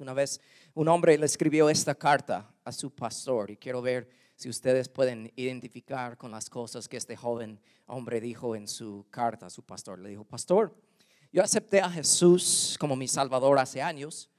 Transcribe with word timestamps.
Una 0.00 0.14
vez 0.14 0.40
un 0.74 0.88
hombre 0.88 1.18
le 1.18 1.26
escribió 1.26 1.68
esta 1.68 1.94
carta 1.94 2.50
a 2.64 2.72
su 2.72 2.90
pastor 2.90 3.50
y 3.50 3.56
quiero 3.56 3.82
ver 3.82 4.08
si 4.36 4.48
ustedes 4.48 4.88
pueden 4.88 5.30
identificar 5.36 6.16
con 6.16 6.30
las 6.30 6.48
cosas 6.48 6.88
que 6.88 6.96
este 6.96 7.14
joven 7.14 7.60
hombre 7.86 8.20
dijo 8.20 8.56
en 8.56 8.66
su 8.66 9.04
carta 9.10 9.46
a 9.46 9.50
su 9.50 9.62
pastor. 9.62 9.98
Le 9.98 10.08
dijo, 10.08 10.24
pastor, 10.24 10.74
yo 11.30 11.42
acepté 11.42 11.80
a 11.80 11.90
Jesús 11.90 12.76
como 12.80 12.96
mi 12.96 13.06
Salvador 13.06 13.58
hace 13.58 13.82
años, 13.82 14.30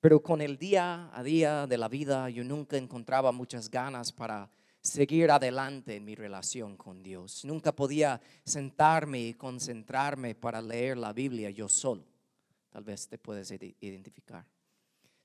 pero 0.00 0.20
con 0.20 0.40
el 0.40 0.58
día 0.58 1.10
a 1.14 1.22
día 1.22 1.66
de 1.66 1.78
la 1.78 1.88
vida 1.88 2.28
yo 2.28 2.42
nunca 2.42 2.76
encontraba 2.76 3.30
muchas 3.30 3.70
ganas 3.70 4.12
para 4.12 4.50
seguir 4.80 5.30
adelante 5.30 5.96
en 5.96 6.04
mi 6.04 6.16
relación 6.16 6.76
con 6.76 7.02
Dios. 7.02 7.44
Nunca 7.44 7.72
podía 7.72 8.20
sentarme 8.44 9.20
y 9.20 9.34
concentrarme 9.34 10.34
para 10.34 10.60
leer 10.60 10.96
la 10.96 11.12
Biblia 11.12 11.50
yo 11.50 11.68
solo. 11.68 12.04
Tal 12.70 12.82
vez 12.82 13.08
te 13.08 13.18
puedes 13.18 13.50
identificar. 13.80 14.44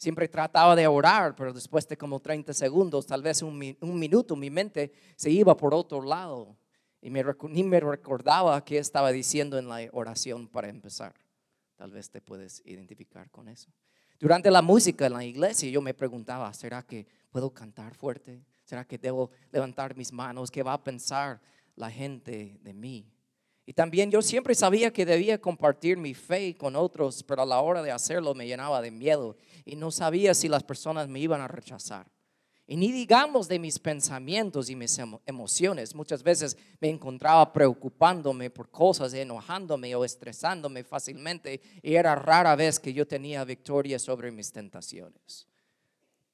Siempre 0.02 0.28
trataba 0.28 0.76
de 0.76 0.88
orar, 0.88 1.36
pero 1.36 1.54
después 1.54 1.88
de 1.88 1.96
como 1.96 2.20
30 2.20 2.56
segundos, 2.56 3.06
tal 3.06 3.22
vez 3.22 3.44
un, 3.44 3.60
minuto, 3.60 4.36
mi 4.36 4.50
mente 4.50 4.92
se 5.16 5.30
iba 5.30 5.56
por 5.56 5.76
otro 5.76 6.02
lado 6.02 6.58
y 7.00 7.12
me, 7.12 7.24
ni 7.50 7.64
me 7.64 7.80
recordaba 7.80 8.66
qué 8.66 8.80
estaba 8.80 9.12
diciendo 9.12 9.60
en 9.60 9.70
la 9.70 9.88
oración 9.92 10.48
para 10.48 10.70
empezar. 10.70 11.14
Tal 11.76 11.92
vez 11.92 12.10
te 12.10 12.20
puedes 12.20 12.64
identificar 12.66 13.30
con 13.30 13.48
eso. 13.48 13.72
Durante 14.20 14.50
la 14.50 14.64
música 14.64 15.06
en 15.06 15.14
la 15.14 15.24
iglesia 15.24 15.70
yo 15.70 15.84
me 15.84 15.94
preguntaba, 15.94 16.52
¿será 16.56 16.82
que 16.82 17.06
puedo 17.30 17.54
cantar 17.54 17.94
fuerte? 17.94 18.44
¿Será 18.64 18.84
que 18.86 18.98
debo 18.98 19.30
levantar 19.52 19.96
mis 19.96 20.12
manos? 20.12 20.50
¿Qué 20.50 20.64
va 20.64 20.74
a 20.74 20.84
pensar 20.84 21.40
la 21.76 21.92
gente 21.92 22.58
de 22.64 22.74
mí? 22.74 23.14
Y 23.72 23.74
también 23.74 24.12
yo 24.12 24.22
siempre 24.22 24.54
sabía 24.54 24.92
que 24.92 25.06
debía 25.06 25.40
compartir 25.40 25.96
mi 25.96 26.14
fe 26.14 26.58
con 26.58 26.76
otros, 26.76 27.24
pero 27.24 27.44
a 27.44 27.46
la 27.46 27.62
hora 27.62 27.82
de 27.82 27.90
hacerlo 27.90 28.36
me 28.36 28.46
llenaba 28.46 28.82
de 28.82 28.92
miedo 28.92 29.38
y 29.64 29.78
no 29.78 29.92
sabía 29.92 30.34
si 30.34 30.50
las 30.50 30.62
personas 30.62 31.08
me 31.08 31.22
iban 31.22 31.40
a 31.40 31.48
rechazar. 31.48 32.06
Y 32.68 32.76
ni 32.76 32.92
digamos 32.92 33.48
de 33.48 33.60
mis 33.60 33.80
pensamientos 33.80 34.70
y 34.70 34.76
mis 34.76 35.00
emociones. 35.26 35.96
Muchas 35.96 36.22
veces 36.22 36.58
me 36.82 36.90
encontraba 36.90 37.54
preocupándome 37.54 38.50
por 38.50 38.70
cosas, 38.70 39.14
enojándome 39.14 39.96
o 39.96 40.04
estresándome 40.04 40.84
fácilmente 40.84 41.62
y 41.82 41.96
era 41.96 42.14
rara 42.14 42.58
vez 42.58 42.78
que 42.78 42.92
yo 42.92 43.08
tenía 43.08 43.46
victoria 43.46 44.00
sobre 44.00 44.32
mis 44.32 44.52
tentaciones. 44.52 45.48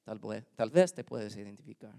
Tal 0.03 0.17
vez, 0.17 0.43
tal 0.55 0.71
vez 0.71 0.91
te 0.91 1.03
puedes 1.03 1.38
identificar. 1.38 1.93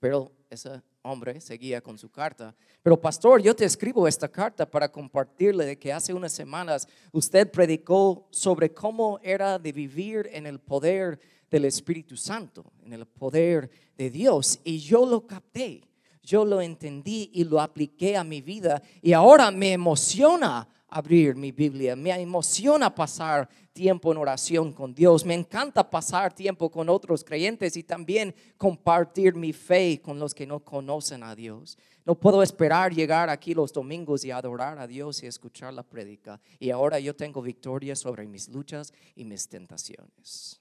Pero 0.00 0.32
ese 0.48 0.82
hombre 1.02 1.40
seguía 1.40 1.80
con 1.80 1.96
su 1.96 2.10
carta. 2.10 2.54
Pero 2.82 3.00
pastor, 3.00 3.40
yo 3.40 3.54
te 3.54 3.64
escribo 3.64 4.08
esta 4.08 4.28
carta 4.28 4.68
para 4.68 4.90
compartirle 4.90 5.64
de 5.64 5.78
que 5.78 5.92
hace 5.92 6.12
unas 6.12 6.32
semanas 6.32 6.88
usted 7.12 7.50
predicó 7.50 8.26
sobre 8.30 8.72
cómo 8.72 9.20
era 9.22 9.58
de 9.58 9.72
vivir 9.72 10.28
en 10.32 10.46
el 10.46 10.58
poder 10.58 11.20
del 11.50 11.66
Espíritu 11.66 12.16
Santo, 12.16 12.72
en 12.84 12.92
el 12.92 13.06
poder 13.06 13.70
de 13.96 14.10
Dios. 14.10 14.58
Y 14.64 14.78
yo 14.78 15.04
lo 15.06 15.26
capté, 15.26 15.82
yo 16.22 16.44
lo 16.44 16.60
entendí 16.60 17.30
y 17.34 17.44
lo 17.44 17.60
apliqué 17.60 18.16
a 18.16 18.24
mi 18.24 18.40
vida. 18.40 18.82
Y 19.02 19.12
ahora 19.12 19.50
me 19.50 19.72
emociona 19.72 20.66
abrir 20.90 21.36
mi 21.36 21.52
Biblia, 21.52 21.94
me 21.94 22.10
emociona 22.12 22.94
pasar 22.94 23.48
tiempo 23.72 24.12
en 24.12 24.18
oración 24.18 24.72
con 24.72 24.94
Dios, 24.94 25.24
me 25.24 25.34
encanta 25.34 25.88
pasar 25.88 26.34
tiempo 26.34 26.70
con 26.70 26.88
otros 26.88 27.24
creyentes 27.24 27.76
y 27.76 27.82
también 27.82 28.34
compartir 28.56 29.34
mi 29.34 29.52
fe 29.52 30.00
con 30.02 30.18
los 30.18 30.34
que 30.34 30.46
no 30.46 30.60
conocen 30.60 31.22
a 31.22 31.34
Dios. 31.34 31.78
No 32.04 32.14
puedo 32.14 32.42
esperar 32.42 32.92
llegar 32.92 33.30
aquí 33.30 33.54
los 33.54 33.72
domingos 33.72 34.24
y 34.24 34.30
adorar 34.30 34.78
a 34.78 34.86
Dios 34.86 35.22
y 35.22 35.26
escuchar 35.26 35.72
la 35.72 35.82
prédica. 35.82 36.40
Y 36.58 36.70
ahora 36.70 36.98
yo 36.98 37.14
tengo 37.14 37.40
victoria 37.40 37.94
sobre 37.94 38.26
mis 38.26 38.48
luchas 38.48 38.92
y 39.14 39.24
mis 39.24 39.48
tentaciones. 39.48 40.60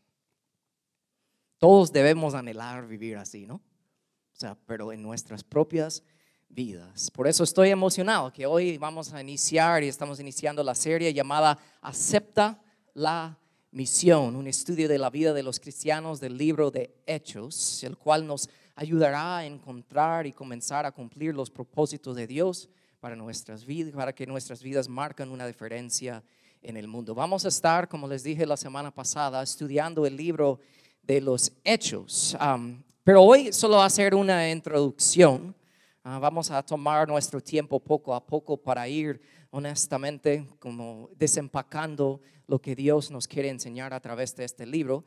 Todos 1.58 1.91
debemos 1.91 2.36
anhelar 2.36 2.88
vivir 2.88 3.17
así, 3.17 3.45
¿no? 3.45 3.55
O 3.55 4.39
sea, 4.39 4.58
pero 4.66 4.93
en 4.93 5.02
nuestras 5.02 5.43
propias 5.43 6.03
vidas. 6.50 7.11
Por 7.11 7.28
eso 7.28 7.44
estoy 7.44 7.69
emocionado 7.69 8.33
que 8.33 8.45
hoy 8.45 8.77
vamos 8.77 9.14
a 9.14 9.21
iniciar 9.21 9.83
y 9.83 9.87
estamos 9.87 10.20
iniciando 10.20 10.64
la 10.64 10.76
serie 10.76 11.14
llamada 11.14 11.58
Acepta 11.82 12.61
la 12.93 13.37
misión, 13.71 14.36
un 14.36 14.48
estudio 14.48 14.89
de 14.89 14.98
la 14.98 15.10
vida 15.10 15.33
de 15.33 15.43
los 15.43 15.60
cristianos 15.60 16.20
del 16.20 16.37
libro 16.37 16.71
de 16.71 16.95
Hechos, 17.05 17.83
el 17.83 17.98
cual 17.98 18.26
nos 18.26 18.49
ayudará 18.76 19.37
a 19.37 19.45
encontrar 19.45 20.26
y 20.26 20.33
comenzar 20.33 20.86
a 20.86 20.92
cumplir 20.92 21.36
los 21.36 21.49
propósitos 21.49 22.15
de 22.15 22.26
Dios 22.26 22.70
para 22.99 23.16
nuestras 23.16 23.66
vidas, 23.66 23.93
para 23.93 24.14
que 24.14 24.26
nuestras 24.26 24.64
vidas 24.64 24.89
marquen 24.89 25.30
una 25.30 25.45
diferencia 25.45 26.23
en 26.61 26.77
el 26.77 26.87
mundo. 26.87 27.14
Vamos 27.14 27.45
a 27.45 27.49
estar, 27.49 27.87
como 27.87 28.08
les 28.08 28.23
dije 28.23 28.45
la 28.45 28.58
semana 28.58 28.92
pasada, 28.92 29.42
estudiando 29.42 30.05
el 30.05 30.17
libro 30.17 30.60
de 31.04 31.21
los 31.21 31.52
Hechos, 31.64 32.36
um, 32.42 32.81
pero 33.04 33.23
hoy 33.23 33.54
solo 33.54 33.81
hacer 33.81 34.14
una 34.14 34.49
introducción 34.49 35.55
Ah, 36.02 36.17
vamos 36.17 36.49
a 36.49 36.64
tomar 36.64 37.10
nuestro 37.10 37.42
tiempo 37.42 37.77
poco 37.77 38.15
a 38.15 38.26
poco 38.26 38.55
para 38.55 38.87
ir 38.87 39.20
honestamente 39.52 40.48
como 40.58 41.10
desempacando 41.17 42.21
lo 42.48 42.61
que 42.61 42.73
Dios 42.73 43.11
nos 43.11 43.27
quiere 43.27 43.49
enseñar 43.49 43.93
a 43.93 43.99
través 43.99 44.33
de 44.33 44.45
este 44.45 44.65
libro. 44.65 45.04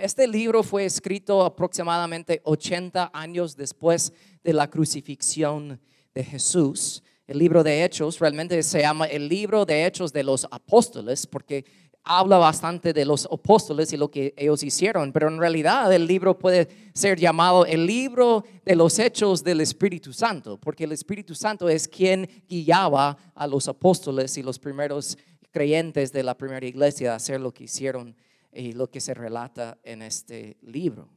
este 0.00 0.26
libro 0.26 0.64
fue 0.64 0.84
escrito 0.84 1.44
aproximadamente 1.44 2.40
80 2.44 3.12
años 3.14 3.56
después 3.56 4.12
de 4.42 4.52
la 4.52 4.68
crucifixión 4.68 5.80
de 6.12 6.24
Jesús. 6.24 7.04
El 7.28 7.38
libro 7.38 7.62
de 7.62 7.84
Hechos 7.84 8.18
realmente 8.18 8.60
se 8.64 8.80
llama 8.80 9.06
el 9.06 9.28
libro 9.28 9.64
de 9.64 9.86
Hechos 9.86 10.12
de 10.12 10.24
los 10.24 10.48
apóstoles 10.50 11.24
porque 11.24 11.64
habla 12.04 12.38
bastante 12.38 12.92
de 12.92 13.04
los 13.04 13.26
apóstoles 13.26 13.92
y 13.92 13.96
lo 13.96 14.10
que 14.10 14.34
ellos 14.36 14.62
hicieron, 14.62 15.12
pero 15.12 15.28
en 15.28 15.38
realidad 15.38 15.92
el 15.92 16.06
libro 16.06 16.38
puede 16.38 16.68
ser 16.94 17.18
llamado 17.18 17.64
el 17.64 17.86
libro 17.86 18.44
de 18.64 18.74
los 18.74 18.98
hechos 18.98 19.44
del 19.44 19.60
Espíritu 19.60 20.12
Santo, 20.12 20.58
porque 20.58 20.84
el 20.84 20.92
Espíritu 20.92 21.34
Santo 21.34 21.68
es 21.68 21.86
quien 21.86 22.28
guiaba 22.48 23.16
a 23.34 23.46
los 23.46 23.68
apóstoles 23.68 24.36
y 24.36 24.42
los 24.42 24.58
primeros 24.58 25.16
creyentes 25.50 26.12
de 26.12 26.22
la 26.22 26.36
primera 26.36 26.66
iglesia 26.66 27.12
a 27.12 27.16
hacer 27.16 27.40
lo 27.40 27.52
que 27.52 27.64
hicieron 27.64 28.16
y 28.52 28.72
lo 28.72 28.90
que 28.90 29.00
se 29.00 29.14
relata 29.14 29.78
en 29.84 30.02
este 30.02 30.56
libro. 30.62 31.08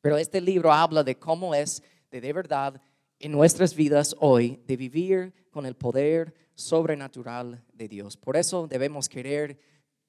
pero 0.00 0.18
este 0.18 0.40
libro 0.40 0.72
habla 0.72 1.04
de 1.04 1.16
cómo 1.16 1.54
es 1.54 1.82
de, 2.10 2.20
de 2.20 2.32
verdad 2.32 2.80
en 3.20 3.30
nuestras 3.30 3.74
vidas 3.74 4.16
hoy 4.18 4.60
de 4.66 4.76
vivir 4.76 5.32
con 5.52 5.64
el 5.64 5.76
poder 5.76 6.34
sobrenatural 6.54 7.62
de 7.72 7.88
Dios. 7.88 8.16
Por 8.16 8.36
eso 8.36 8.66
debemos 8.66 9.08
querer 9.08 9.58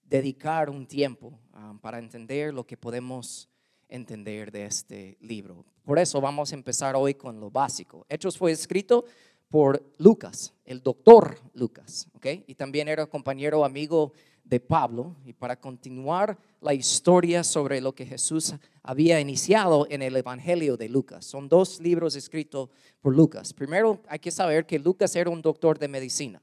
dedicar 0.04 0.70
un 0.70 0.86
tiempo 0.86 1.40
um, 1.56 1.80
para 1.80 2.00
entender 2.00 2.54
lo 2.54 2.66
que 2.66 2.78
podemos 2.78 3.50
entender 3.88 4.52
de 4.52 4.66
este 4.66 5.18
libro. 5.22 5.66
Por 5.84 6.00
eso 6.00 6.20
vamos 6.22 6.52
a 6.52 6.56
empezar 6.56 6.96
hoy 6.96 7.14
con 7.14 7.40
lo 7.40 7.52
básico. 7.52 8.06
Hechos 8.10 8.38
fue 8.38 8.52
escrito 8.52 9.06
por 9.50 9.84
Lucas, 9.98 10.54
el 10.66 10.82
doctor 10.82 11.38
Lucas, 11.54 12.08
¿ok? 12.14 12.26
Y 12.48 12.56
también 12.56 12.88
era 12.88 13.06
compañero 13.06 13.64
amigo 13.64 14.14
de 14.44 14.60
Pablo. 14.60 15.16
Y 15.26 15.34
para 15.34 15.60
continuar 15.60 16.38
la 16.62 16.74
historia 16.74 17.44
sobre 17.44 17.82
lo 17.82 17.94
que 17.94 18.06
Jesús 18.06 18.56
había 18.82 19.20
iniciado 19.20 19.88
en 19.90 20.02
el 20.02 20.16
Evangelio 20.16 20.78
de 20.78 20.90
Lucas. 20.90 21.26
Son 21.26 21.48
dos 21.50 21.80
libros 21.80 22.16
escritos 22.16 22.70
por 23.02 23.16
Lucas. 23.16 23.54
Primero 23.54 24.02
hay 24.08 24.20
que 24.20 24.32
saber 24.32 24.66
que 24.66 24.80
Lucas 24.80 25.16
era 25.16 25.30
un 25.30 25.42
doctor 25.42 25.78
de 25.80 25.88
medicina, 25.88 26.42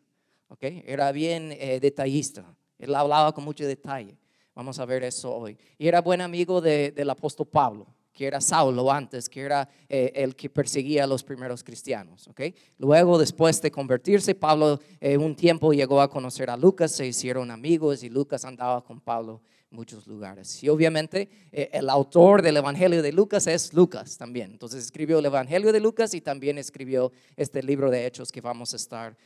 ¿ok? 0.49 0.62
Era 0.84 1.12
bien 1.12 1.53
eh, 1.53 1.81
detallista, 1.81 2.44
él 2.78 2.94
hablaba 2.94 3.33
con 3.33 3.44
mucho 3.44 3.66
detalle. 3.66 4.17
Vamos 4.55 4.78
a 4.78 4.84
ver 4.84 5.05
eso 5.05 5.34
hoy. 5.34 5.56
Y 5.78 5.87
era 5.87 6.00
buen 6.00 6.21
amigo 6.21 6.61
del 6.61 7.09
apóstol 7.11 7.47
Pablo, 7.47 7.87
que 8.20 8.26
era 8.26 8.42
Saulo 8.42 8.92
antes, 8.92 9.31
que 9.31 9.41
era 9.41 9.66
eh, 9.88 10.12
el 10.14 10.36
que 10.36 10.50
perseguía 10.50 11.04
a 11.04 11.06
los 11.06 11.25
primeros 11.25 11.64
cristianos. 11.64 12.28
Luego, 12.76 13.19
después 13.19 13.62
de 13.62 13.70
convertirse, 13.70 14.34
Pablo 14.34 14.78
eh, 15.00 15.16
un 15.16 15.34
tiempo 15.34 15.72
llegó 15.72 16.03
a 16.03 16.10
conocer 16.10 16.50
a 16.50 16.56
Lucas, 16.58 16.92
se 16.92 17.06
hicieron 17.06 17.50
amigos 17.50 18.03
y 18.03 18.10
Lucas 18.10 18.44
andaba 18.44 18.84
con 18.84 19.00
Pablo 19.00 19.41
muchos 19.70 20.06
lugares. 20.06 20.62
Y 20.62 20.69
obviamente 20.69 21.31
eh, 21.50 21.70
el 21.72 21.88
autor 21.88 22.43
del 22.43 22.58
Evangelio 22.58 23.00
de 23.00 23.11
Lucas 23.11 23.46
es 23.46 23.72
Lucas 23.72 24.19
también. 24.19 24.50
Entonces 24.50 24.84
escribió 24.84 25.20
el 25.20 25.25
Evangelio 25.25 25.73
de 25.73 25.81
Lucas 25.81 26.12
y 26.12 26.20
también 26.20 26.58
escribió 26.58 27.12
este 27.37 27.62
libro 27.62 27.90
de 27.90 28.05
Hechos 28.05 28.31
que 28.31 28.43
vamos 28.43 28.75
a 28.75 28.76
estar 28.76 29.16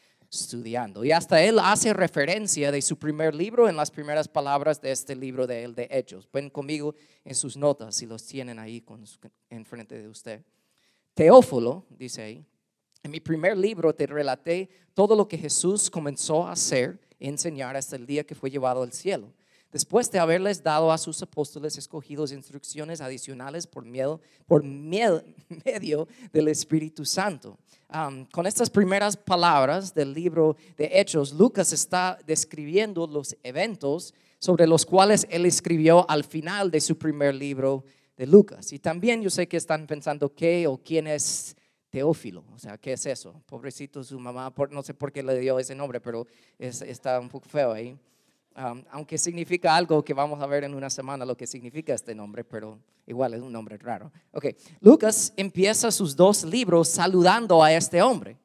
estudiando. 0.41 1.05
Y 1.05 1.13
hasta 1.13 1.43
él 1.43 1.59
hace 1.59 1.93
referencia 1.93 2.73
de 2.73 2.83
su 2.83 2.99
primer 2.99 3.35
libro 3.35 3.69
en 3.69 3.77
las 3.77 3.91
primeras 3.91 4.29
palabras 4.29 4.81
de 4.81 4.91
este 4.91 5.15
libro 5.15 5.47
de 5.47 5.65
él 5.65 5.75
de 5.75 5.89
Hechos. 5.91 6.29
Ven 6.33 6.51
conmigo 6.51 6.95
en 7.25 7.35
sus 7.35 7.57
notas 7.57 7.97
si 7.97 8.07
los 8.07 8.25
tienen 8.27 8.59
ahí 8.59 8.81
con, 8.81 9.05
en 9.51 9.65
frente 9.65 10.01
de 10.01 10.09
usted. 10.09 10.43
Teófilo, 11.15 11.85
dice 11.91 12.23
ahí, 12.23 12.45
en 13.03 13.11
mi 13.11 13.21
primer 13.21 13.57
libro 13.57 13.95
te 13.95 14.07
relaté 14.07 14.69
todo 14.95 15.15
lo 15.15 15.29
que 15.29 15.39
Jesús 15.39 15.91
comenzó 15.91 16.47
a 16.47 16.53
hacer 16.53 17.01
enseñar 17.21 17.77
hasta 17.77 17.97
el 17.97 18.07
día 18.07 18.25
que 18.25 18.35
fue 18.35 18.51
llevado 18.51 18.83
al 18.83 18.93
cielo 18.93 19.33
después 19.75 20.09
de 20.13 20.21
haberles 20.21 20.63
dado 20.63 20.93
a 20.93 20.99
sus 20.99 21.21
apóstoles 21.21 21.77
escogidos 21.77 22.31
instrucciones 22.31 23.01
adicionales 23.01 23.67
por, 23.67 23.85
miedo, 23.85 24.21
por 24.47 24.63
medio 25.65 26.07
del 26.33 26.47
Espíritu 26.47 27.05
Santo. 27.05 27.59
con 28.31 28.47
estas 28.47 28.71
primeras 28.71 29.17
palabras 29.17 29.93
del 29.93 30.15
libro 30.15 30.57
de 30.77 30.89
Hechos, 30.93 31.33
Lucas 31.33 31.73
está 31.73 32.17
describiendo 32.25 33.09
los 33.09 33.37
eventos 33.43 34.15
sobre 34.39 34.69
los 34.69 34.87
cuales 34.87 35.27
él 35.29 35.45
escribió 35.45 36.09
al 36.09 36.23
final 36.23 36.71
de 36.71 36.81
su 36.81 36.97
primer 36.97 37.35
libro 37.35 37.83
de 38.17 38.29
Lucas. 38.29 38.73
Y 38.73 38.79
también 38.79 39.23
yo 39.23 39.29
sé 39.31 39.49
que 39.49 39.57
están 39.57 39.89
pensando 39.89 40.33
qué 40.33 40.69
o 40.69 40.79
quién 40.79 41.09
es 41.09 41.57
Teófilo, 41.91 42.45
o 42.55 42.59
sea, 42.61 42.79
¿qué 42.79 42.93
es 42.93 43.07
eso? 43.07 43.43
Pobrecito 43.47 44.05
su 44.05 44.21
mamá, 44.21 44.55
no 44.71 44.83
sé 44.85 44.95
por 44.95 45.11
qué 45.11 45.25
le 45.25 45.37
dio 45.41 45.59
ese 45.59 45.75
nombre, 45.75 46.01
pero 46.01 46.29
está 46.61 47.19
un 47.19 47.29
poco 47.29 47.49
feo 47.49 47.73
ahí. 47.73 47.97
Um, 48.57 48.85
aunque 48.93 49.19
significa 49.19 49.75
algo 49.75 50.05
que 50.05 50.15
vamos 50.15 50.41
a 50.41 50.47
ver 50.47 50.63
en 50.63 50.75
una 50.75 50.89
semana 50.89 51.25
lo 51.25 51.37
que 51.37 51.45
significa 51.45 51.93
este 51.93 52.15
nombre, 52.15 52.45
pero 52.45 52.79
igual 53.05 53.35
es 53.35 53.41
un 53.41 53.53
nombre 53.53 53.77
raro. 53.79 54.13
Ok, 54.31 54.47
Lucas 54.81 55.33
empieza 55.37 55.91
sus 55.91 56.15
dos 56.15 56.45
libros 56.45 56.89
saludando 56.89 57.65
a 57.65 57.73
este 57.73 58.01
hombre, 58.01 58.39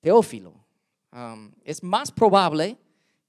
Teófilo. 0.00 0.52
Um, 1.12 1.52
es 1.62 1.80
más 1.84 2.10
probable 2.10 2.76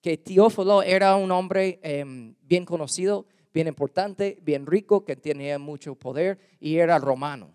que 0.02 0.18
Teófilo 0.18 0.81
era 0.81 1.16
un 1.16 1.31
hombre 1.31 1.80
em, 1.84 2.34
bien 2.42 2.66
conocido, 2.66 3.28
bien 3.54 3.68
importante, 3.68 4.40
bien 4.42 4.66
rico, 4.66 5.06
que 5.06 5.16
tenía 5.16 5.60
mucho 5.60 5.94
poder 5.94 6.40
y 6.60 6.78
era 6.78 6.98
romano. 6.98 7.54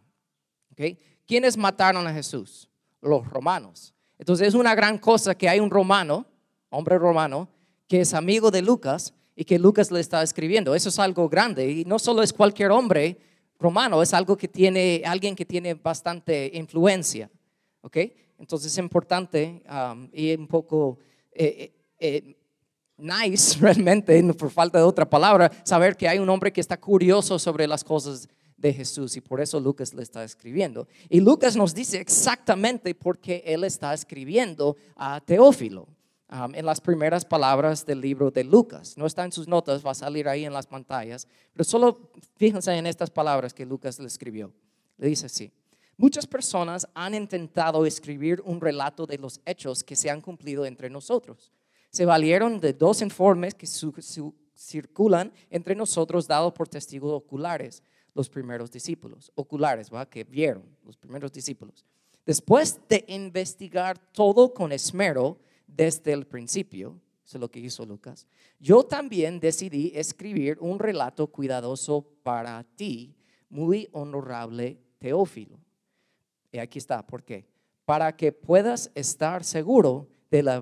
Okay. 0.70 0.99
¿Quiénes 1.26 1.56
mataron 1.56 2.06
a 2.06 2.15
Jesús? 2.15 2.69
Los 3.00 3.26
romanos. 3.29 3.93
Entonces 4.19 4.47
es 4.49 4.55
una 4.55 4.76
gran 4.76 4.99
cosa 4.99 5.35
que 5.35 5.49
hay 5.49 5.58
un 5.58 5.70
romano, 5.70 6.26
hombre 6.70 6.97
romano, 6.97 7.49
que 7.93 8.00
es 8.00 8.15
amigo 8.15 8.50
de 8.50 8.62
Lucas 8.62 9.12
y 9.37 9.44
que 9.44 9.59
Lucas 9.59 9.91
le 9.91 10.00
está 10.00 10.23
escribiendo. 10.23 10.75
Eso 10.75 10.89
es 10.89 10.99
algo 10.99 11.29
grande 11.29 11.71
y 11.71 11.85
no 11.85 11.99
solo 11.99 12.23
es 12.23 12.33
cualquier 12.33 12.71
hombre 12.71 13.19
romano, 13.61 14.00
es 14.00 14.15
algo 14.15 14.35
que 14.35 14.49
tiene 14.49 15.03
alguien 15.05 15.37
que 15.37 15.44
tiene 15.44 15.75
bastante 15.75 16.50
influencia. 16.55 17.31
¿Ok? 17.83 17.99
Entonces 18.39 18.73
es 18.73 18.79
importante 18.79 19.62
um, 19.69 20.09
y 20.11 20.35
un 20.35 20.47
poco 20.47 21.00
eh, 21.33 21.71
eh, 21.71 21.73
eh, 21.99 22.37
nice 22.97 23.59
realmente, 23.61 24.23
por 24.33 24.50
falta 24.50 24.79
de 24.79 24.85
otra 24.85 25.05
palabra, 25.05 25.53
saber 25.62 25.94
que 25.94 26.09
hay 26.09 26.19
un 26.19 26.31
hombre 26.31 26.50
que 26.50 26.62
está 26.62 26.81
curioso 26.81 27.39
sobre 27.39 27.67
las 27.67 27.85
cosas 27.85 28.27
de 28.56 28.73
Jesús 28.73 29.19
y 29.19 29.21
por 29.21 29.39
eso 29.39 29.61
Lucas 29.61 29.93
le 29.93 30.03
está 30.03 30.25
escribiendo. 30.25 30.89
Y 31.11 31.21
Lucas 31.21 31.56
nos 31.56 31.75
dice 31.75 32.00
exactamente 32.00 32.94
por 32.94 33.19
qué 33.19 33.43
él 33.44 33.65
está 33.65 33.93
escribiendo 33.93 34.79
a 34.97 35.21
Teófilo. 35.21 35.87
Um, 36.32 36.55
en 36.55 36.64
las 36.64 36.81
primeras 36.81 37.26
palabras 37.26 37.84
del 37.84 38.00
libro 38.00 38.31
de 38.31 38.43
Lucas. 38.43 38.96
No 38.96 39.05
está 39.05 39.23
en 39.23 39.32
sus 39.32 39.46
notas, 39.46 39.84
va 39.84 39.90
a 39.90 39.94
salir 39.94 40.26
ahí 40.26 40.46
en 40.46 40.55
las 40.55 40.67
pantallas, 40.67 41.29
pero 41.52 41.62
solo 41.62 42.11
fíjense 42.37 42.73
en 42.73 42.87
estas 42.87 43.11
palabras 43.11 43.52
que 43.52 43.67
Lucas 43.67 43.99
le 43.99 44.06
escribió. 44.06 44.50
Le 44.96 45.08
dice 45.08 45.26
así, 45.26 45.52
muchas 45.99 46.26
personas 46.26 46.88
han 46.94 47.14
intentado 47.14 47.84
escribir 47.84 48.40
un 48.46 48.62
relato 48.62 49.05
de 49.05 49.19
los 49.19 49.43
hechos 49.44 49.84
que 49.84 49.94
se 49.94 50.08
han 50.08 50.23
cumplido 50.23 50.64
entre 50.64 50.88
nosotros. 50.88 51.52
Se 51.90 52.06
valieron 52.06 52.61
de 52.61 52.73
dos 52.73 53.02
informes 53.02 53.55
que 53.55 53.67
circulan 53.67 55.34
entre 55.50 55.75
nosotros 55.75 56.26
dados 56.26 56.55
por 56.55 56.67
testigos 56.67 57.12
oculares, 57.12 57.82
los 58.14 58.31
primeros 58.31 58.70
discípulos, 58.73 59.31
oculares, 59.34 59.93
¿va? 59.93 60.08
que 60.08 60.25
vieron 60.25 60.64
los 60.87 60.96
primeros 60.96 61.31
discípulos. 61.31 61.84
Después 62.25 62.81
de 62.88 63.05
investigar 63.06 63.99
todo 63.99 64.55
con 64.55 64.73
esmero, 64.73 65.37
desde 65.74 66.12
el 66.12 66.26
principio, 66.26 67.00
eso 67.24 67.38
es 67.38 67.40
lo 67.40 67.50
que 67.50 67.60
hizo 67.60 67.86
Lucas, 67.86 68.26
yo 68.58 68.84
también 68.84 69.40
decidí 69.40 69.92
escribir 69.94 70.58
un 70.60 70.78
relato 70.78 71.26
cuidadoso 71.28 72.06
para 72.22 72.64
ti, 72.76 73.14
muy 73.48 73.88
honorable 73.92 74.78
Teófilo. 74.98 75.58
Y 76.50 76.58
aquí 76.58 76.78
está, 76.78 77.06
¿por 77.06 77.24
qué? 77.24 77.46
Para 77.84 78.16
que 78.16 78.32
puedas 78.32 78.90
estar 78.94 79.44
seguro 79.44 80.08
de 80.30 80.42
la 80.42 80.60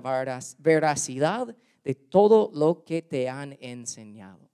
veracidad 0.59 1.55
de 1.83 1.95
todo 1.95 2.51
lo 2.53 2.83
que 2.83 3.01
te 3.01 3.29
han 3.29 3.57
enseñado. 3.59 4.50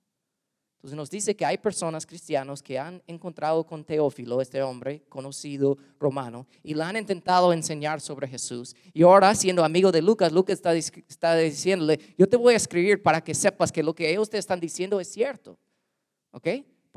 Entonces 0.77 0.95
nos 0.95 1.09
dice 1.09 1.35
que 1.35 1.43
hay 1.43 1.57
personas 1.57 2.05
cristianos 2.05 2.61
que 2.61 2.77
han 2.77 3.01
encontrado 3.07 3.65
con 3.65 3.83
Teófilo, 3.83 4.39
este 4.39 4.61
hombre 4.61 5.03
conocido 5.09 5.75
romano, 5.99 6.45
y 6.61 6.75
le 6.75 6.83
han 6.83 6.95
intentado 6.95 7.51
enseñar 7.51 7.99
sobre 7.99 8.27
Jesús. 8.27 8.75
Y 8.93 9.01
ahora, 9.01 9.33
siendo 9.33 9.65
amigo 9.65 9.91
de 9.91 10.03
Lucas, 10.03 10.31
Lucas 10.31 10.53
está, 10.53 10.75
está 10.75 11.35
diciéndole, 11.35 11.99
yo 12.15 12.29
te 12.29 12.37
voy 12.37 12.53
a 12.53 12.57
escribir 12.57 13.01
para 13.01 13.21
que 13.21 13.33
sepas 13.33 13.71
que 13.71 13.81
lo 13.81 13.95
que 13.95 14.11
ellos 14.11 14.29
te 14.29 14.37
están 14.37 14.59
diciendo 14.59 14.99
es 14.99 15.07
cierto. 15.07 15.57
¿Ok? 16.29 16.47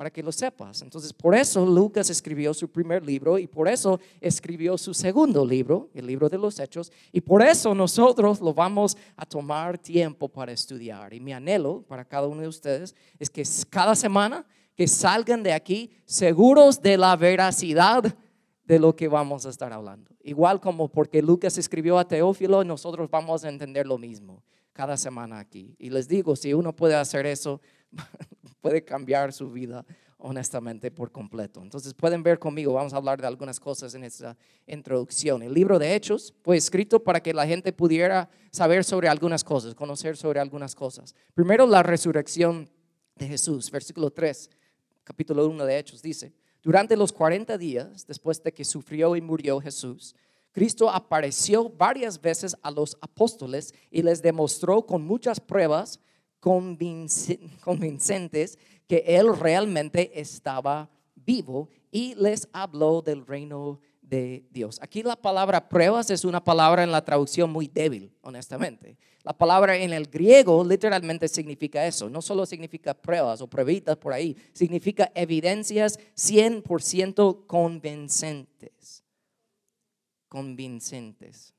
Para 0.01 0.11
que 0.11 0.23
lo 0.23 0.33
sepas. 0.33 0.81
Entonces, 0.81 1.13
por 1.13 1.35
eso 1.35 1.67
Lucas 1.67 2.09
escribió 2.09 2.55
su 2.55 2.71
primer 2.71 3.05
libro 3.05 3.39
y 3.39 3.47
por 3.47 3.69
eso 3.69 4.01
escribió 4.19 4.79
su 4.79 4.95
segundo 4.95 5.45
libro, 5.45 5.91
el 5.93 6.07
libro 6.07 6.31
de 6.31 6.39
los 6.39 6.59
Hechos, 6.59 6.91
y 7.13 7.21
por 7.21 7.43
eso 7.43 7.75
nosotros 7.75 8.41
lo 8.41 8.55
vamos 8.55 8.97
a 9.15 9.27
tomar 9.27 9.77
tiempo 9.77 10.27
para 10.27 10.53
estudiar. 10.53 11.13
Y 11.13 11.21
mi 11.21 11.35
anhelo 11.35 11.83
para 11.83 12.07
cada 12.07 12.29
uno 12.29 12.41
de 12.41 12.49
ustedes 12.49 12.95
es 13.19 13.29
que 13.29 13.43
cada 13.69 13.95
semana 13.95 14.47
que 14.75 14.89
salgan 14.89 15.43
de 15.43 15.53
aquí 15.53 15.91
seguros 16.07 16.81
de 16.81 16.97
la 16.97 17.15
veracidad 17.15 18.17
de 18.65 18.79
lo 18.79 18.97
que 18.97 19.07
vamos 19.07 19.45
a 19.45 19.51
estar 19.51 19.71
hablando. 19.71 20.13
Igual 20.25 20.63
como 20.63 20.89
porque 20.89 21.21
Lucas 21.21 21.59
escribió 21.59 21.99
a 21.99 22.09
Teófilo, 22.09 22.65
nosotros 22.65 23.11
vamos 23.11 23.45
a 23.45 23.51
entender 23.51 23.87
lo 23.87 23.99
mismo 23.99 24.43
cada 24.73 24.97
semana 24.97 25.41
aquí. 25.41 25.77
Y 25.79 25.91
les 25.91 26.09
digo, 26.09 26.37
si 26.37 26.55
uno 26.55 26.75
puede 26.75 26.95
hacer 26.95 27.27
eso, 27.27 27.61
puede 28.61 28.85
cambiar 28.85 29.33
su 29.33 29.51
vida 29.51 29.85
honestamente 30.23 30.91
por 30.91 31.11
completo. 31.11 31.63
Entonces 31.63 31.95
pueden 31.95 32.23
ver 32.23 32.39
conmigo, 32.39 32.75
vamos 32.75 32.93
a 32.93 32.97
hablar 32.97 33.21
de 33.21 33.27
algunas 33.27 33.59
cosas 33.59 33.95
en 33.95 34.05
esta 34.05 34.37
introducción. 34.67 35.43
El 35.43 35.55
libro 35.55 35.79
de 35.79 35.95
Hechos 35.95 36.35
fue 36.43 36.57
escrito 36.57 37.03
para 37.03 37.21
que 37.21 37.35
la 37.35 37.47
gente 37.47 37.73
pudiera 37.73 38.29
saber 38.51 38.85
sobre 38.85 39.09
algunas 39.09 39.43
cosas, 39.43 39.75
conocer 39.75 40.17
sobre 40.17 40.41
algunas 40.41 40.75
cosas. 40.75 41.15
Primero 41.35 41.67
la 41.67 41.83
resurrección 41.83 42.69
de 43.17 43.29
Jesús, 43.29 43.71
versículo 43.71 44.11
3, 44.11 44.51
capítulo 45.05 45.47
1 45.49 45.65
de 45.65 45.79
Hechos 45.79 46.03
dice, 46.03 46.33
durante 46.63 46.97
los 46.97 47.13
40 47.13 47.57
días 47.57 48.07
después 48.07 48.43
de 48.43 48.53
que 48.53 48.65
sufrió 48.65 49.17
y 49.17 49.21
murió 49.23 49.61
Jesús, 49.61 50.15
Cristo 50.53 50.91
apareció 50.91 51.71
varias 51.71 52.21
veces 52.21 52.57
a 52.63 52.71
los 52.71 52.97
apóstoles 53.01 53.73
y 53.91 54.03
les 54.03 54.21
demostró 54.21 54.85
con 54.85 55.07
muchas 55.07 55.41
pruebas 55.41 56.01
convincentes 56.41 58.59
que 58.87 59.05
Él 59.07 59.35
realmente 59.37 60.21
estaba 60.21 60.91
vivo 61.15 61.69
y 61.91 62.15
les 62.17 62.49
habló 62.53 63.01
del 63.03 63.27
reino 63.27 63.81
de 64.01 64.45
Dios. 64.51 64.79
Aquí 64.83 65.03
la 65.03 65.15
palabra 65.15 65.69
pruebas 65.69 66.11
es 66.11 66.25
una 66.25 66.43
palabra 66.43 66.83
en 66.83 66.91
la 66.91 67.05
traducción 67.05 67.51
muy 67.51 67.69
débil, 67.69 68.13
honestamente. 68.23 68.97
La 69.23 69.33
palabra 69.33 69.77
en 69.77 69.93
el 69.93 70.07
griego 70.07 70.65
literalmente 70.65 71.29
significa 71.29 71.87
eso. 71.87 72.11
No 72.11 72.21
solo 72.21 72.47
significa 72.47 72.95
pruebas 72.95 73.41
o 73.41 73.49
pruebitas 73.49 73.97
por 73.97 74.13
ahí, 74.13 74.37
significa 74.53 75.13
evidencias 75.15 76.01
100% 76.17 77.47
convincentes. 77.47 79.05
Convincentes. 80.29 81.55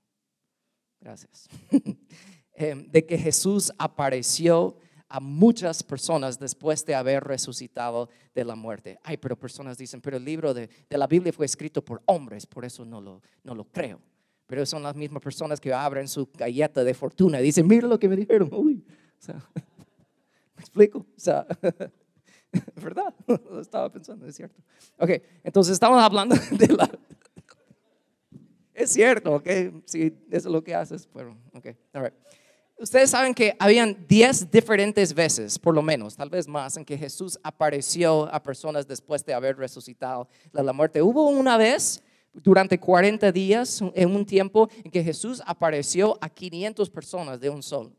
Gracias. 0.99 1.47
Em, 2.53 2.89
de 2.91 3.05
que 3.05 3.17
Jesús 3.17 3.71
apareció 3.77 4.77
a 5.07 5.19
muchas 5.19 5.83
personas 5.83 6.39
después 6.39 6.85
de 6.85 6.95
haber 6.95 7.23
resucitado 7.23 8.09
de 8.33 8.45
la 8.45 8.55
muerte. 8.55 8.97
Ay, 9.03 9.17
pero 9.17 9.37
personas 9.37 9.77
dicen, 9.77 9.99
pero 9.99 10.17
el 10.17 10.23
libro 10.23 10.53
de, 10.53 10.69
la 10.89 11.07
Biblia 11.07 11.33
fue 11.33 11.45
escrito 11.45 11.83
por 11.83 12.01
hombres, 12.05 12.45
por 12.45 12.63
eso 12.63 12.85
no 12.85 13.01
lo, 13.01 13.21
no 13.43 13.53
lo 13.53 13.65
creo. 13.65 13.99
Pero 14.47 14.65
son 14.65 14.83
las 14.83 14.95
mismas 14.95 15.21
personas 15.21 15.59
que 15.59 15.73
abren 15.73 16.07
su 16.07 16.29
galleta 16.33 16.83
de 16.83 16.93
fortuna 16.93 17.41
y 17.41 17.43
dicen, 17.43 17.67
mira 17.67 17.87
lo 17.87 17.99
que 17.99 18.07
me 18.07 18.15
dijeron. 18.15 18.49
Uy, 18.53 18.83
¿Me 20.55 20.61
explico? 20.61 20.99
O 20.99 21.19
sea, 21.19 21.45
¿verdad? 22.75 23.13
Lo 23.27 23.61
estaba 23.61 23.91
pensando, 23.91 24.25
es 24.27 24.35
cierto. 24.35 24.61
Ok, 24.97 25.09
entonces 25.43 25.73
estamos 25.73 26.01
hablando 26.01 26.35
de 26.51 26.67
la... 26.67 26.89
Es 28.73 28.91
cierto, 28.91 29.35
ok, 29.35 29.47
si 29.85 30.05
eso 30.29 30.47
es 30.47 30.53
lo 30.53 30.63
que 30.63 30.73
haces, 30.73 31.07
pero, 31.13 31.37
ok, 31.53 31.67
all 31.93 32.03
right. 32.03 32.13
Ustedes 32.81 33.11
saben 33.11 33.35
que 33.35 33.55
habían 33.59 34.07
10 34.07 34.49
diferentes 34.49 35.13
veces, 35.13 35.59
por 35.59 35.75
lo 35.75 35.83
menos, 35.83 36.15
tal 36.15 36.31
vez 36.31 36.47
más, 36.47 36.77
en 36.77 36.83
que 36.83 36.97
Jesús 36.97 37.37
apareció 37.43 38.27
a 38.33 38.41
personas 38.41 38.87
después 38.87 39.23
de 39.23 39.35
haber 39.35 39.55
resucitado 39.55 40.27
de 40.51 40.63
la 40.63 40.73
muerte. 40.73 40.99
Hubo 40.99 41.29
una 41.29 41.57
vez 41.57 42.01
durante 42.33 42.79
40 42.79 43.31
días, 43.31 43.83
en 43.93 44.15
un 44.15 44.25
tiempo 44.25 44.67
en 44.83 44.89
que 44.89 45.03
Jesús 45.03 45.43
apareció 45.45 46.17
a 46.21 46.27
500 46.27 46.89
personas 46.89 47.39
de 47.39 47.51
un 47.51 47.61
sol. 47.61 47.95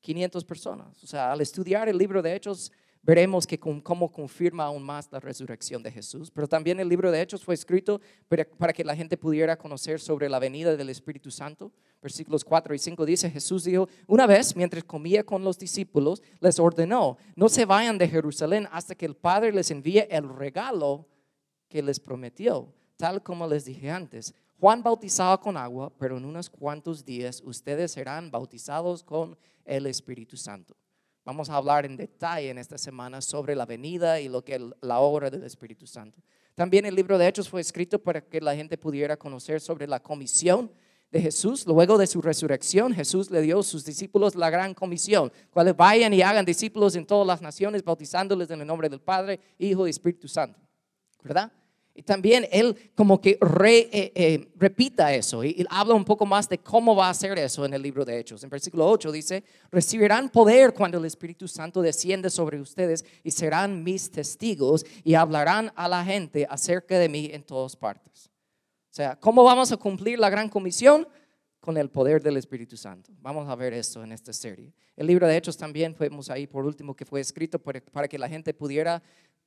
500 0.00 0.42
personas. 0.46 1.04
O 1.04 1.06
sea, 1.06 1.32
al 1.32 1.42
estudiar 1.42 1.86
el 1.86 1.98
libro 1.98 2.22
de 2.22 2.34
Hechos, 2.34 2.72
veremos 3.06 3.46
que 3.46 3.58
cómo 3.58 4.10
confirma 4.10 4.64
aún 4.64 4.82
más 4.82 5.08
la 5.12 5.20
resurrección 5.20 5.80
de 5.80 5.92
Jesús. 5.92 6.28
Pero 6.32 6.48
también 6.48 6.80
el 6.80 6.88
libro 6.88 7.12
de 7.12 7.22
Hechos 7.22 7.44
fue 7.44 7.54
escrito 7.54 8.00
para, 8.28 8.72
que 8.72 8.82
la 8.82 8.96
gente 8.96 9.16
pudiera 9.16 9.56
conocer 9.56 10.00
sobre 10.00 10.28
la 10.28 10.40
venida 10.40 10.76
del 10.76 10.90
Espíritu 10.90 11.30
Santo. 11.30 11.70
Versículos 12.02 12.44
4 12.44 12.74
y 12.74 12.78
5 12.80 13.06
dice, 13.06 13.30
Jesús 13.30 13.62
dijo, 13.62 13.88
una 14.08 14.26
vez 14.26 14.56
mientras 14.56 14.82
comía 14.82 15.22
con 15.22 15.44
los 15.44 15.56
discípulos, 15.56 16.20
les 16.40 16.58
ordenó, 16.58 17.16
no 17.36 17.48
se 17.48 17.64
vayan 17.64 17.96
de 17.96 18.08
Jerusalén 18.08 18.66
hasta 18.72 18.96
que 18.96 19.06
el 19.06 19.14
Padre 19.14 19.52
les 19.52 19.70
envíe 19.70 20.04
el 20.10 20.28
regalo 20.28 21.06
que 21.68 21.82
les 21.82 22.00
prometió, 22.00 22.74
tal 22.96 23.22
como 23.22 23.46
les 23.46 23.64
dije 23.64 23.88
antes. 23.88 24.34
Juan 24.58 24.82
bautizaba 24.82 25.38
con 25.38 25.56
agua, 25.56 25.92
pero 25.96 26.16
en 26.16 26.24
unos 26.24 26.50
cuantos 26.50 27.04
días 27.04 27.40
ustedes 27.44 27.92
serán 27.92 28.32
bautizados 28.32 29.04
con 29.04 29.38
el 29.64 29.86
Espíritu 29.86 30.36
Santo. 30.36 30.76
Vamos 31.26 31.50
a 31.50 31.56
hablar 31.56 31.84
en 31.84 31.96
detalle 31.96 32.50
en 32.50 32.58
esta 32.58 32.78
semana 32.78 33.20
sobre 33.20 33.56
la 33.56 33.66
venida 33.66 34.20
y 34.20 34.28
lo 34.28 34.44
que 34.44 34.70
la 34.80 35.00
obra 35.00 35.28
del 35.28 35.42
Espíritu 35.42 35.84
Santo. 35.84 36.22
También 36.54 36.86
el 36.86 36.94
libro 36.94 37.18
de 37.18 37.26
Hechos 37.26 37.48
fue 37.48 37.60
escrito 37.60 37.98
para 37.98 38.20
que 38.20 38.40
la 38.40 38.54
gente 38.54 38.78
pudiera 38.78 39.16
conocer 39.16 39.60
sobre 39.60 39.88
la 39.88 39.98
comisión 39.98 40.70
de 41.10 41.20
Jesús. 41.20 41.66
Luego 41.66 41.98
de 41.98 42.06
su 42.06 42.22
resurrección, 42.22 42.94
Jesús 42.94 43.28
le 43.32 43.40
dio 43.40 43.58
a 43.58 43.62
sus 43.64 43.84
discípulos 43.84 44.36
la 44.36 44.50
gran 44.50 44.72
comisión, 44.72 45.32
cuales 45.50 45.76
vayan 45.76 46.14
y 46.14 46.22
hagan 46.22 46.44
discípulos 46.44 46.94
en 46.94 47.04
todas 47.04 47.26
las 47.26 47.42
naciones, 47.42 47.82
bautizándoles 47.82 48.48
en 48.52 48.60
el 48.60 48.66
nombre 48.68 48.88
del 48.88 49.00
Padre, 49.00 49.40
Hijo 49.58 49.88
y 49.88 49.90
Espíritu 49.90 50.28
Santo. 50.28 50.60
¿Verdad? 51.24 51.50
Y 51.96 52.02
también 52.02 52.46
él 52.52 52.76
como 52.94 53.20
que 53.22 53.38
eh, 53.40 54.12
eh, 54.14 54.48
repita 54.56 55.14
eso 55.14 55.42
y, 55.42 55.66
habla 55.70 55.94
un 55.94 56.04
poco 56.04 56.26
más 56.26 56.46
de 56.46 56.58
cómo 56.58 56.94
va 56.94 57.06
a 57.06 57.10
hacer 57.10 57.38
eso 57.38 57.64
en 57.64 57.72
el 57.72 57.80
libro 57.80 58.04
de 58.04 58.18
Hechos. 58.18 58.44
En 58.44 58.50
versículo 58.50 58.86
8 58.86 59.10
dice, 59.10 59.42
recibirán 59.72 60.28
poder 60.28 60.74
cuando 60.74 60.98
el 60.98 61.06
Espíritu 61.06 61.48
Santo 61.48 61.80
desciende 61.80 62.28
sobre 62.28 62.60
ustedes 62.60 63.04
y 63.24 63.30
serán 63.30 63.82
mis 63.82 64.10
testigos 64.10 64.84
y 65.04 65.14
hablarán 65.14 65.72
a 65.74 65.88
la 65.88 66.04
gente 66.04 66.46
acerca 66.50 66.98
de 66.98 67.08
mí 67.08 67.30
en 67.32 67.42
todas 67.42 67.74
partes. 67.74 68.30
O 68.90 68.94
sea, 68.96 69.16
¿cómo 69.16 69.42
vamos 69.42 69.72
a 69.72 69.78
cumplir 69.78 70.18
la 70.18 70.28
gran 70.28 70.50
comisión? 70.50 71.08
Con 71.60 71.76
el 71.78 71.90
poder 71.90 72.22
del 72.22 72.36
Espíritu 72.36 72.76
Santo. 72.76 73.10
Vamos 73.20 73.48
a 73.48 73.56
ver 73.56 73.72
esto 73.72 74.04
en 74.04 74.12
esta 74.12 74.32
serie. 74.32 74.72
El 74.94 75.08
libro 75.08 75.26
de 75.26 75.36
Hechos 75.36 75.56
también 75.56 75.96
fuimos 75.96 76.30
ahí 76.30 76.46
por 76.46 76.64
último 76.64 76.94
que 76.94 77.04
fue 77.04 77.20
escrito 77.20 77.58
para 77.58 78.06
que 78.06 78.18
la 78.18 78.28
gente 78.28 78.54
pudiera 78.54 79.02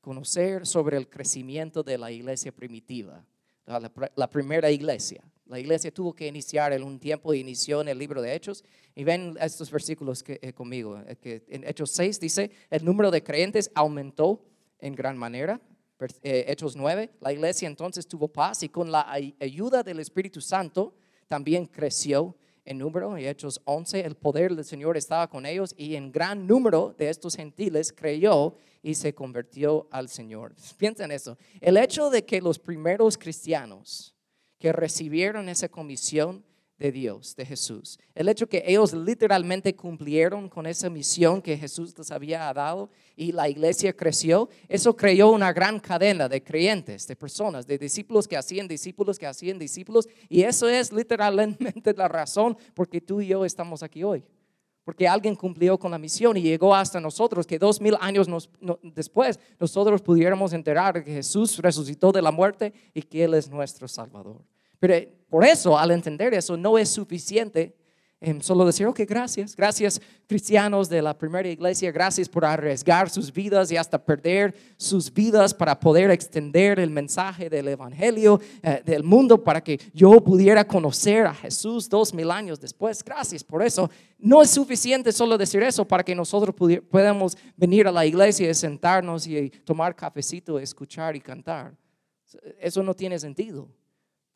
conocer 0.09 0.65
sobre 0.65 0.97
el 0.97 1.07
crecimiento 1.07 1.83
de 1.83 1.95
la 1.95 2.09
iglesia 2.11 2.51
primitiva, 2.51 3.23
la, 4.15 4.27
primera 4.27 4.71
iglesia. 4.71 5.21
La 5.45 5.59
iglesia 5.59 5.93
tuvo 5.93 6.15
que 6.15 6.25
iniciar 6.25 6.73
en 6.73 6.81
un 6.81 6.97
tiempo, 6.97 7.31
inició 7.31 7.81
en 7.81 7.89
el 7.89 7.99
libro 7.99 8.19
de 8.19 8.33
Hechos. 8.33 8.63
Y 8.95 9.03
ven 9.03 9.37
estos 9.39 9.69
versículos 9.69 10.23
que, 10.23 10.39
eh, 10.41 10.51
conmigo. 10.51 10.99
Eh, 11.05 11.15
que 11.15 11.45
en 11.49 11.63
Hechos 11.63 11.91
6 11.91 12.19
dice, 12.19 12.49
el 12.71 12.83
número 12.83 13.11
de 13.11 13.21
creyentes 13.21 13.69
aumentó 13.75 14.43
en 14.79 14.95
gran 14.95 15.15
manera. 15.15 15.61
Eh, 16.23 16.45
Hechos 16.47 16.75
9, 16.75 17.11
la 17.21 17.31
iglesia 17.31 17.67
entonces 17.67 18.07
tuvo 18.07 18.29
paz 18.29 18.63
y 18.63 18.69
con 18.69 18.91
la 18.91 19.11
ayuda 19.39 19.83
del 19.83 19.99
Espíritu 19.99 20.41
Santo 20.41 20.95
también 21.27 21.67
creció 21.67 22.35
en 22.69 22.77
número. 22.77 23.17
Y 23.17 23.27
Hechos 23.27 23.59
11, 23.65 24.01
el 24.01 24.15
poder 24.15 24.55
del 24.55 24.63
Señor 24.63 24.95
estaba 24.95 25.27
con 25.27 25.45
ellos 25.45 25.73
y 25.75 25.95
en 25.95 26.11
gran 26.11 26.47
número 26.47 26.95
de 26.97 27.09
estos 27.09 27.35
gentiles 27.35 27.91
creyó 27.91 28.55
y 28.81 28.93
se 28.95 29.13
convirtió 29.13 29.87
al 29.91 30.07
Señor. 30.07 30.55
Piensen 30.77 31.11
eso. 31.11 31.37
El 31.59 31.75
hecho 31.77 32.09
de 32.09 32.23
que 32.23 32.41
los 32.41 32.59
primeros 32.59 33.17
cristianos 33.17 34.15
que 34.59 34.71
recibieron 34.71 35.49
esa 35.49 35.67
comisión 35.67 36.45
de 36.79 36.91
Dios, 36.93 37.35
de 37.35 37.45
Jesús, 37.45 37.99
el 38.15 38.29
hecho 38.29 38.47
que 38.47 38.63
ellos 38.65 38.93
literalmente 38.93 39.75
cumplieron 39.75 40.47
con 40.47 40.65
esa 40.65 40.89
misión 40.89 41.41
que 41.41 41.57
Jesús 41.57 41.93
les 41.97 42.09
había 42.09 42.51
dado 42.53 42.89
y 43.17 43.33
la 43.33 43.49
iglesia 43.49 43.91
creció, 43.91 44.49
eso 44.69 44.95
creó 44.95 45.31
una 45.31 45.51
gran 45.51 45.79
cadena 45.79 46.29
de 46.29 46.41
creyentes, 46.41 47.05
de 47.05 47.17
personas, 47.17 47.67
de 47.67 47.77
discípulos 47.77 48.27
que 48.27 48.37
hacían 48.37 48.67
discípulos, 48.67 49.19
que 49.19 49.27
hacían 49.27 49.59
discípulos, 49.59 50.07
y 50.29 50.43
eso 50.43 50.69
es 50.69 50.93
literalmente 50.93 51.93
la 51.97 52.07
razón 52.07 52.57
por 52.73 52.87
que 52.87 53.01
tú 53.01 53.19
y 53.19 53.27
yo 53.27 53.43
estamos 53.43 53.83
aquí 53.83 54.03
hoy. 54.03 54.23
Porque 54.85 55.07
alguien 55.07 55.35
cumplió 55.35 55.77
con 55.77 55.91
la 55.91 55.99
misión 55.99 56.37
y 56.37 56.41
llegó 56.41 56.73
hasta 56.73 56.99
nosotros, 56.99 57.45
que 57.45 57.59
dos 57.59 57.79
mil 57.79 57.95
años 57.99 58.27
después 58.81 59.39
nosotros 59.59 60.01
pudiéramos 60.01 60.53
enterar 60.53 61.03
que 61.03 61.11
Jesús 61.11 61.59
resucitó 61.59 62.11
de 62.11 62.21
la 62.21 62.31
muerte 62.31 62.73
y 62.93 63.01
que 63.01 63.25
Él 63.25 63.33
es 63.35 63.49
nuestro 63.49 63.87
Salvador. 63.87 64.41
Pero 64.79 64.95
por 65.29 65.45
eso, 65.45 65.77
al 65.77 65.91
entender 65.91 66.33
eso, 66.33 66.57
no 66.57 66.77
es 66.77 66.89
suficiente 66.89 67.75
solo 68.41 68.65
decir, 68.65 68.85
ok, 68.85 68.99
gracias, 69.07 69.55
gracias 69.55 70.01
cristianos 70.27 70.89
de 70.89 71.01
la 71.01 71.17
primera 71.17 71.47
iglesia, 71.47 71.89
gracias 71.89 72.27
por 72.27 72.43
arriesgar 72.43 73.09
sus 73.09 73.31
vidas 73.31 73.71
y 73.71 73.77
hasta 73.77 73.97
perder 73.97 74.53
sus 74.75 75.11
vidas 75.11 75.53
para 75.53 75.79
poder 75.79 76.11
extender 76.11 76.79
el 76.79 76.89
mensaje 76.89 77.49
del 77.49 77.69
Evangelio 77.69 78.41
eh, 78.61 78.81
del 78.85 79.03
mundo 79.03 79.41
para 79.41 79.63
que 79.63 79.79
yo 79.93 80.21
pudiera 80.21 80.67
conocer 80.67 81.27
a 81.27 81.33
Jesús 81.33 81.87
dos 81.87 82.13
mil 82.13 82.29
años 82.29 82.59
después. 82.59 83.01
Gracias 83.03 83.41
por 83.41 83.63
eso. 83.63 83.89
No 84.17 84.41
es 84.41 84.49
suficiente 84.49 85.13
solo 85.13 85.37
decir 85.37 85.63
eso 85.63 85.87
para 85.87 86.03
que 86.03 86.13
nosotros 86.13 86.53
podamos 86.89 87.37
venir 87.55 87.87
a 87.87 87.91
la 87.91 88.05
iglesia 88.05 88.49
y 88.49 88.53
sentarnos 88.53 89.25
y 89.27 89.49
tomar 89.63 89.95
cafecito, 89.95 90.59
escuchar 90.59 91.15
y 91.15 91.21
cantar. 91.21 91.73
Eso 92.59 92.83
no 92.83 92.93
tiene 92.93 93.17
sentido. 93.17 93.69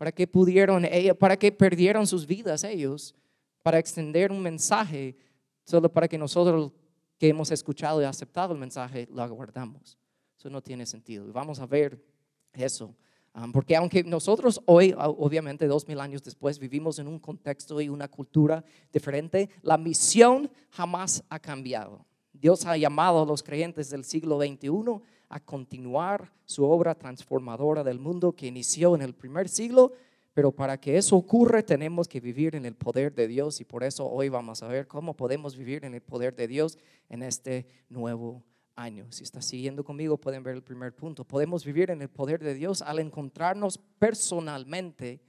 ¿Para 0.03 0.11
qué 0.11 0.27
pudieron, 0.27 0.85
para 1.17 1.37
qué 1.37 1.49
perdieron 1.49 2.05
sus 2.05 2.27
vidas 2.27 2.65
ellos? 2.65 3.15
para 3.61 3.79
extender 3.79 4.33
un 4.33 4.41
mensaje 4.41 5.15
solo 5.63 5.89
para 5.89 6.09
que 6.09 6.17
nosotros 6.17 6.73
que 7.17 7.29
hemos 7.29 7.49
escuchado 7.51 8.01
y 8.01 8.03
aceptado 8.03 8.53
el 8.53 8.59
mensaje 8.59 9.07
lo 9.09 9.23
aguardamos. 9.23 9.97
Eso 10.37 10.49
no 10.49 10.61
tiene 10.61 10.85
sentido. 10.85 11.25
Y 11.25 11.31
vamos 11.31 11.61
a 11.61 11.65
ver 11.65 12.03
eso. 12.51 12.93
Um, 13.33 13.53
porque 13.53 13.77
aunque 13.77 14.03
nosotros 14.03 14.59
hoy, 14.65 14.93
obviamente 14.97 15.67
dos 15.67 15.87
mil 15.87 16.01
años 16.01 16.21
después, 16.21 16.59
vivimos 16.59 16.99
en 16.99 17.07
un 17.07 17.17
contexto 17.17 17.79
y 17.79 17.87
una 17.87 18.09
cultura 18.09 18.61
diferente, 18.91 19.49
la 19.61 19.77
misión 19.77 20.51
jamás 20.71 21.23
ha 21.29 21.39
cambiado. 21.39 22.05
Dios 22.33 22.65
ha 22.65 22.75
llamado 22.75 23.21
a 23.21 23.25
los 23.25 23.41
creyentes 23.41 23.89
del 23.89 24.03
siglo 24.03 24.37
XXI 24.37 25.01
a 25.33 25.39
continuar 25.39 26.31
su 26.45 26.63
obra 26.63 26.95
transformadora 26.95 27.83
del 27.83 27.99
mundo 27.99 28.33
que 28.33 28.47
inició 28.47 28.95
en 28.95 29.01
el 29.01 29.13
primer 29.15 29.49
siglo 29.49 29.93
pero 30.33 30.51
para 30.51 30.79
que 30.79 30.97
eso 30.97 31.15
ocurra 31.15 31.61
tenemos 31.61 32.07
que 32.07 32.19
vivir 32.19 32.55
en 32.55 32.65
el 32.65 32.75
poder 32.75 33.13
de 33.13 33.27
Dios 33.27 33.61
y 33.61 33.65
por 33.65 33.83
eso 33.83 34.09
hoy 34.09 34.29
vamos 34.29 34.63
a 34.63 34.67
ver 34.67 34.87
cómo 34.87 35.15
podemos 35.15 35.55
vivir 35.55 35.85
en 35.85 35.93
el 35.93 36.01
poder 36.01 36.35
de 36.35 36.47
Dios 36.47 36.79
en 37.09 37.21
este 37.21 37.67
nuevo 37.89 38.43
año. 38.75 39.05
Si 39.11 39.23
está 39.23 39.41
siguiendo 39.41 39.83
conmigo 39.83 40.17
pueden 40.17 40.41
ver 40.41 40.55
el 40.55 40.63
primer 40.63 40.95
punto. 40.95 41.23
Podemos 41.23 41.63
vivir 41.63 41.91
en 41.91 42.01
el 42.01 42.09
poder 42.09 42.43
de 42.43 42.55
Dios 42.55 42.81
al 42.81 42.97
encontrarnos 42.97 43.77
personalmente 43.99 45.21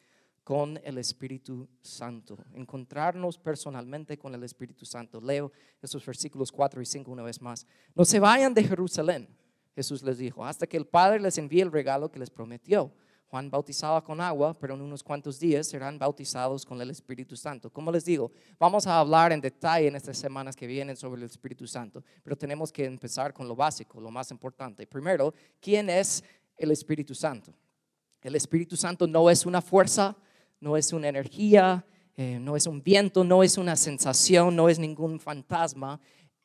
con 0.42 0.80
el 0.84 0.96
Espíritu 0.96 1.68
Santo. 1.82 2.38
Encontrarnos 2.54 3.38
personalmente 3.38 4.16
con 4.16 4.34
el 4.34 4.42
Espíritu 4.42 4.86
Santo. 4.86 5.20
Leo 5.20 5.52
esos 5.82 6.04
versículos 6.04 6.50
4 6.50 6.80
y 6.80 6.86
5 6.86 7.10
una 7.10 7.22
vez 7.22 7.42
más. 7.42 7.66
No 7.94 8.06
se 8.06 8.20
vayan 8.20 8.54
de 8.54 8.64
Jerusalén, 8.64 9.28
Jesús 9.74 10.02
les 10.02 10.18
dijo, 10.18 10.44
hasta 10.44 10.66
que 10.66 10.76
el 10.76 10.86
Padre 10.86 11.20
les 11.20 11.38
envíe 11.38 11.60
el 11.60 11.72
regalo 11.72 12.10
que 12.10 12.18
les 12.18 12.30
prometió. 12.30 12.92
Juan 13.26 13.50
bautizaba 13.50 14.04
con 14.04 14.20
agua, 14.20 14.56
pero 14.56 14.74
en 14.74 14.80
unos 14.80 15.02
cuantos 15.02 15.40
días 15.40 15.66
serán 15.66 15.98
bautizados 15.98 16.64
con 16.64 16.80
el 16.80 16.90
Espíritu 16.90 17.36
Santo. 17.36 17.68
Como 17.68 17.90
les 17.90 18.04
digo, 18.04 18.30
vamos 18.60 18.86
a 18.86 19.00
hablar 19.00 19.32
en 19.32 19.40
detalle 19.40 19.88
en 19.88 19.96
estas 19.96 20.16
semanas 20.16 20.54
que 20.54 20.68
vienen 20.68 20.96
sobre 20.96 21.20
el 21.20 21.26
Espíritu 21.26 21.66
Santo, 21.66 22.04
pero 22.22 22.36
tenemos 22.36 22.70
que 22.70 22.84
empezar 22.84 23.34
con 23.34 23.48
lo 23.48 23.56
básico, 23.56 24.00
lo 24.00 24.12
más 24.12 24.30
importante. 24.30 24.86
Primero, 24.86 25.34
¿quién 25.60 25.90
es 25.90 26.22
el 26.56 26.70
Espíritu 26.70 27.12
Santo? 27.12 27.52
El 28.22 28.36
Espíritu 28.36 28.76
Santo 28.76 29.06
no 29.08 29.28
es 29.28 29.44
una 29.44 29.60
fuerza, 29.60 30.16
no 30.60 30.76
es 30.76 30.92
una 30.92 31.08
energía, 31.08 31.84
eh, 32.16 32.38
no 32.40 32.54
es 32.54 32.68
un 32.68 32.82
viento, 32.82 33.24
no 33.24 33.42
es 33.42 33.58
una 33.58 33.74
sensación, 33.74 34.54
no 34.54 34.68
es 34.68 34.78
ningún 34.78 35.18
fantasma. 35.18 36.00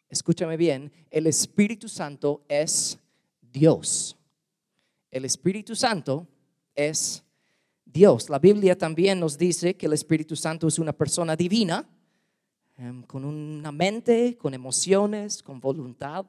Escúchame 0.09 0.57
bien, 0.57 0.91
el 1.12 1.27
Espíritu 1.27 1.88
Santo 1.88 2.43
es 2.50 2.98
Dios. 3.51 4.18
El 5.12 5.25
Espíritu 5.25 5.75
Santo 5.75 6.27
es 6.75 7.24
Dios. 7.86 8.29
La 8.29 8.39
Biblia 8.39 8.77
también 8.77 9.20
nos 9.20 9.38
dice 9.38 9.75
que 9.75 9.88
el 9.88 9.94
Espíritu 9.94 10.36
Santo 10.36 10.68
es 10.68 10.79
una 10.79 10.94
persona 10.94 11.36
divina, 11.36 11.88
em, 12.77 13.01
con 13.03 13.25
una 13.25 13.72
mente, 13.72 14.38
con 14.38 14.53
emociones, 14.53 15.41
con 15.41 15.60
voluntad. 15.60 16.25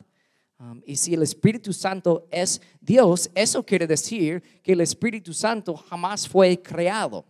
Y 0.84 0.96
si 0.96 1.14
el 1.14 1.22
Espíritu 1.22 1.72
Santo 1.72 2.28
es 2.30 2.60
Dios, 2.82 3.30
eso 3.34 3.64
quiere 3.64 3.86
decir 3.86 4.42
que 4.62 4.72
el 4.72 4.82
Espíritu 4.82 5.32
Santo 5.32 5.74
jamás 5.74 6.28
fue 6.28 6.60
creado. 6.60 7.24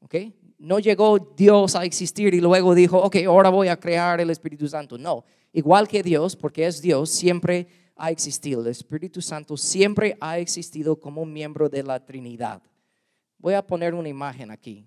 ¿Ok? 0.00 0.14
No 0.58 0.78
llegó 0.78 1.18
Dios 1.18 1.76
a 1.76 1.84
existir 1.84 2.32
y 2.32 2.40
luego 2.40 2.74
dijo, 2.74 2.98
ok, 2.98 3.16
ahora 3.26 3.50
voy 3.50 3.68
a 3.68 3.78
crear 3.78 4.20
el 4.20 4.30
Espíritu 4.30 4.66
Santo. 4.66 4.96
No, 4.96 5.24
igual 5.52 5.86
que 5.86 6.02
Dios, 6.02 6.36
porque 6.36 6.66
es 6.66 6.80
Dios, 6.80 7.10
siempre 7.10 7.68
ha 7.98 8.10
existido, 8.10 8.60
el 8.60 8.68
Espíritu 8.68 9.20
Santo 9.20 9.56
siempre 9.56 10.16
ha 10.20 10.38
existido 10.38 10.98
como 10.98 11.26
miembro 11.26 11.68
de 11.68 11.82
la 11.82 12.04
Trinidad. 12.04 12.62
Voy 13.38 13.54
a 13.54 13.66
poner 13.66 13.94
una 13.94 14.08
imagen 14.08 14.50
aquí 14.50 14.86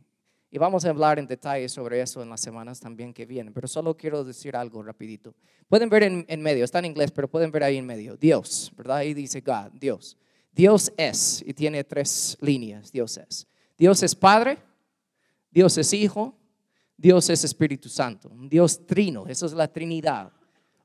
y 0.50 0.58
vamos 0.58 0.86
a 0.86 0.90
hablar 0.90 1.20
en 1.20 1.28
detalle 1.28 1.68
sobre 1.70 2.02
eso 2.02 2.22
en 2.24 2.30
las 2.30 2.42
semanas 2.42 2.80
también 2.80 3.14
que 3.14 3.26
vienen, 3.26 3.54
pero 3.54 3.68
solo 3.68 3.96
quiero 3.96 4.24
decir 4.24 4.56
algo 4.56 4.82
rapidito. 4.82 5.36
Pueden 5.68 5.90
ver 5.90 6.04
en, 6.04 6.42
medio, 6.42 6.64
está 6.64 6.80
en 6.80 6.86
inglés, 6.86 7.12
pero 7.12 7.30
pueden 7.30 7.52
ver 7.52 7.64
ahí 7.64 7.78
en 7.78 7.86
medio, 7.86 8.16
Dios, 8.16 8.72
¿verdad? 8.76 8.98
Ahí 8.98 9.14
dice 9.14 9.42
God, 9.42 9.72
Dios. 9.74 10.18
Dios 10.52 10.92
es, 10.98 11.44
y 11.46 11.54
tiene 11.54 11.84
tres 11.84 12.38
líneas, 12.42 12.92
Dios 12.92 13.18
es. 13.18 13.48
Dios 13.78 14.04
es 14.04 14.16
Padre, 14.16 14.58
Dios 15.50 15.78
es 15.78 15.94
Hijo, 15.94 16.38
Dios 16.98 17.30
es 17.30 17.44
Espíritu 17.44 17.90
Santo, 17.90 18.32
Dios 18.50 18.86
trino, 18.86 19.28
eso 19.28 19.46
es 19.46 19.54
la 19.54 19.68
Trinidad 19.68 20.32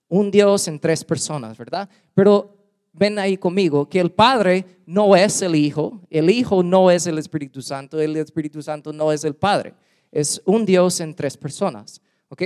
un 0.09 0.31
Dios 0.31 0.69
en 0.69 0.79
tres 0.79 1.05
personas, 1.05 1.57
¿verdad? 1.57 1.89
Pero 2.15 2.57
ven 2.93 3.19
ahí 3.19 3.37
conmigo 3.37 3.89
que 3.89 4.01
el 4.01 4.11
Padre 4.11 4.65
no 4.87 5.15
es 5.15 5.43
el 5.43 5.55
Hijo, 5.55 6.01
el 6.11 6.31
Hijo 6.31 6.63
no 6.63 6.91
es 6.91 7.07
el 7.07 7.19
Espíritu 7.19 7.61
Santo, 7.61 8.01
el 8.01 8.17
Espíritu 8.17 8.63
Santo 8.63 8.93
no 8.93 9.13
es 9.13 9.25
el 9.25 9.35
Padre. 9.35 9.75
Es 10.11 10.41
un 10.45 10.65
Dios 10.65 11.01
en 11.01 11.15
tres 11.15 11.37
personas, 11.37 12.01
¿ok? 12.29 12.43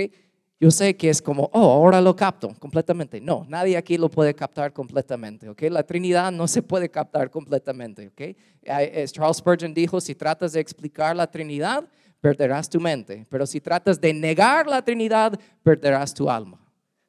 Yo 0.59 0.69
sé 0.69 0.95
que 0.95 1.09
es 1.09 1.23
como, 1.23 1.49
oh, 1.53 1.71
ahora 1.71 1.99
lo 2.01 2.15
capto 2.15 2.53
completamente. 2.59 3.19
No, 3.19 3.45
nadie 3.49 3.75
aquí 3.77 3.97
lo 3.97 4.09
puede 4.09 4.35
captar 4.35 4.71
completamente, 4.73 5.49
¿ok? 5.49 5.63
La 5.71 5.81
Trinidad 5.81 6.31
no 6.31 6.47
se 6.47 6.61
puede 6.61 6.89
captar 6.89 7.31
completamente, 7.31 8.07
¿ok? 8.07 8.37
Charles 9.11 9.37
Spurgeon 9.37 9.73
dijo, 9.73 9.99
si 9.99 10.13
tratas 10.13 10.53
de 10.53 10.59
explicar 10.59 11.15
la 11.15 11.25
Trinidad, 11.25 11.83
perderás 12.19 12.69
tu 12.69 12.79
mente, 12.79 13.25
pero 13.29 13.47
si 13.47 13.59
tratas 13.59 13.99
de 13.99 14.13
negar 14.13 14.67
la 14.67 14.83
Trinidad, 14.83 15.39
perderás 15.63 16.13
tu 16.13 16.29
alma. 16.29 16.59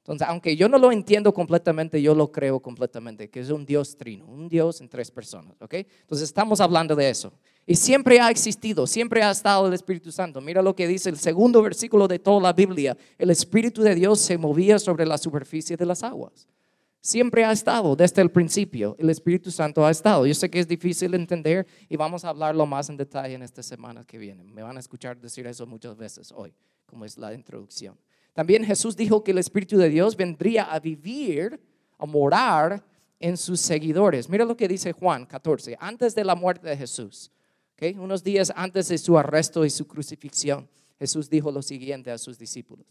Entonces, 0.03 0.27
aunque 0.27 0.57
yo 0.57 0.69
no 0.69 0.79
lo 0.79 0.91
entiendo 0.91 1.33
completamente, 1.33 2.03
yo 2.03 2.13
lo 2.13 2.33
creo 2.33 2.59
completamente, 2.59 3.31
que 3.31 3.39
es 3.39 3.51
un 3.51 3.65
Dios 3.65 3.97
trino, 3.97 4.27
un 4.27 4.49
Dios 4.49 4.81
en 4.81 4.89
tres 4.89 5.13
personas, 5.13 5.55
¿ok? 5.63 5.75
Entonces, 5.75 6.29
estamos 6.29 6.61
hablando 6.61 6.97
de 6.97 7.09
eso. 7.09 7.33
Y 7.65 7.77
siempre 7.77 8.19
ha 8.19 8.29
existido, 8.29 8.89
siempre 8.89 9.23
ha 9.23 9.31
estado 9.31 9.69
el 9.69 9.75
Espíritu 9.75 10.11
Santo. 10.11 10.41
Mira 10.41 10.61
lo 10.61 10.75
que 10.75 10.89
dice 10.89 11.09
el 11.09 11.19
segundo 11.19 11.63
versículo 11.63 12.09
de 12.09 12.19
toda 12.19 12.41
la 12.41 12.53
Biblia. 12.53 12.97
El 13.17 13.31
Espíritu 13.31 13.83
de 13.83 13.95
Dios 13.95 14.19
se 14.19 14.37
movía 14.37 14.81
sobre 14.81 15.07
la 15.07 15.17
superficie 15.17 15.77
de 15.77 15.87
las 15.87 16.03
aguas. 16.03 16.49
Siempre 17.01 17.45
ha 17.45 17.53
estado 17.53 17.95
desde 17.95 18.23
el 18.23 18.31
principio. 18.31 18.97
El 18.99 19.11
Espíritu 19.11 19.53
Santo 19.53 19.87
ha 19.87 19.93
estado. 19.93 20.27
Yo 20.27 20.35
sé 20.35 20.51
que 20.51 20.59
es 20.59 20.67
difícil 20.67 21.15
entender 21.15 21.65
y 21.89 21.97
vamos 21.97 22.25
a 22.25 22.31
hablarlo 22.31 22.67
más 22.67 22.89
en 22.91 22.97
detalle 22.97 23.35
en 23.35 23.43
estas 23.43 23.67
semanas 23.67 24.07
que 24.07 24.19
vienen. 24.19 24.53
Me 24.53 24.63
van 24.63 24.77
a 24.77 24.81
escuchar 24.81 25.21
decir 25.21 25.47
eso 25.47 25.65
muchas 25.65 25.97
veces 25.97 26.33
hoy, 26.33 26.53
como 26.87 27.05
es 27.05 27.17
la 27.17 27.33
introducción. 27.33 27.97
También 28.33 28.65
Jesús 28.65 28.97
dijo 28.97 29.23
que 29.23 29.33
el 29.33 29.39
Espíritu 29.39 29.77
de 29.77 29.89
Dios 29.89 30.17
vendría 30.17 30.65
a 30.65 30.81
vivir, 30.81 31.61
a 31.99 32.07
morar 32.07 32.85
en 33.21 33.37
sus 33.37 33.61
seguidores. 33.61 34.29
Mira 34.29 34.45
lo 34.45 34.57
que 34.57 34.69
dice 34.69 34.93
Juan 34.93 35.27
14, 35.27 35.77
antes 35.81 36.15
de 36.15 36.25
la 36.25 36.35
muerte 36.35 36.69
de 36.69 36.77
Jesús. 36.77 37.31
Unos 37.97 38.23
días 38.23 38.53
antes 38.55 38.89
de 38.89 38.99
su 38.99 39.19
arresto 39.19 39.65
y 39.65 39.71
su 39.71 39.89
crucifixión, 39.89 40.69
Jesús 41.01 41.29
dijo 41.29 41.51
lo 41.51 41.63
siguiente 41.63 42.13
a 42.13 42.19
sus 42.19 42.39
discípulos. 42.39 42.87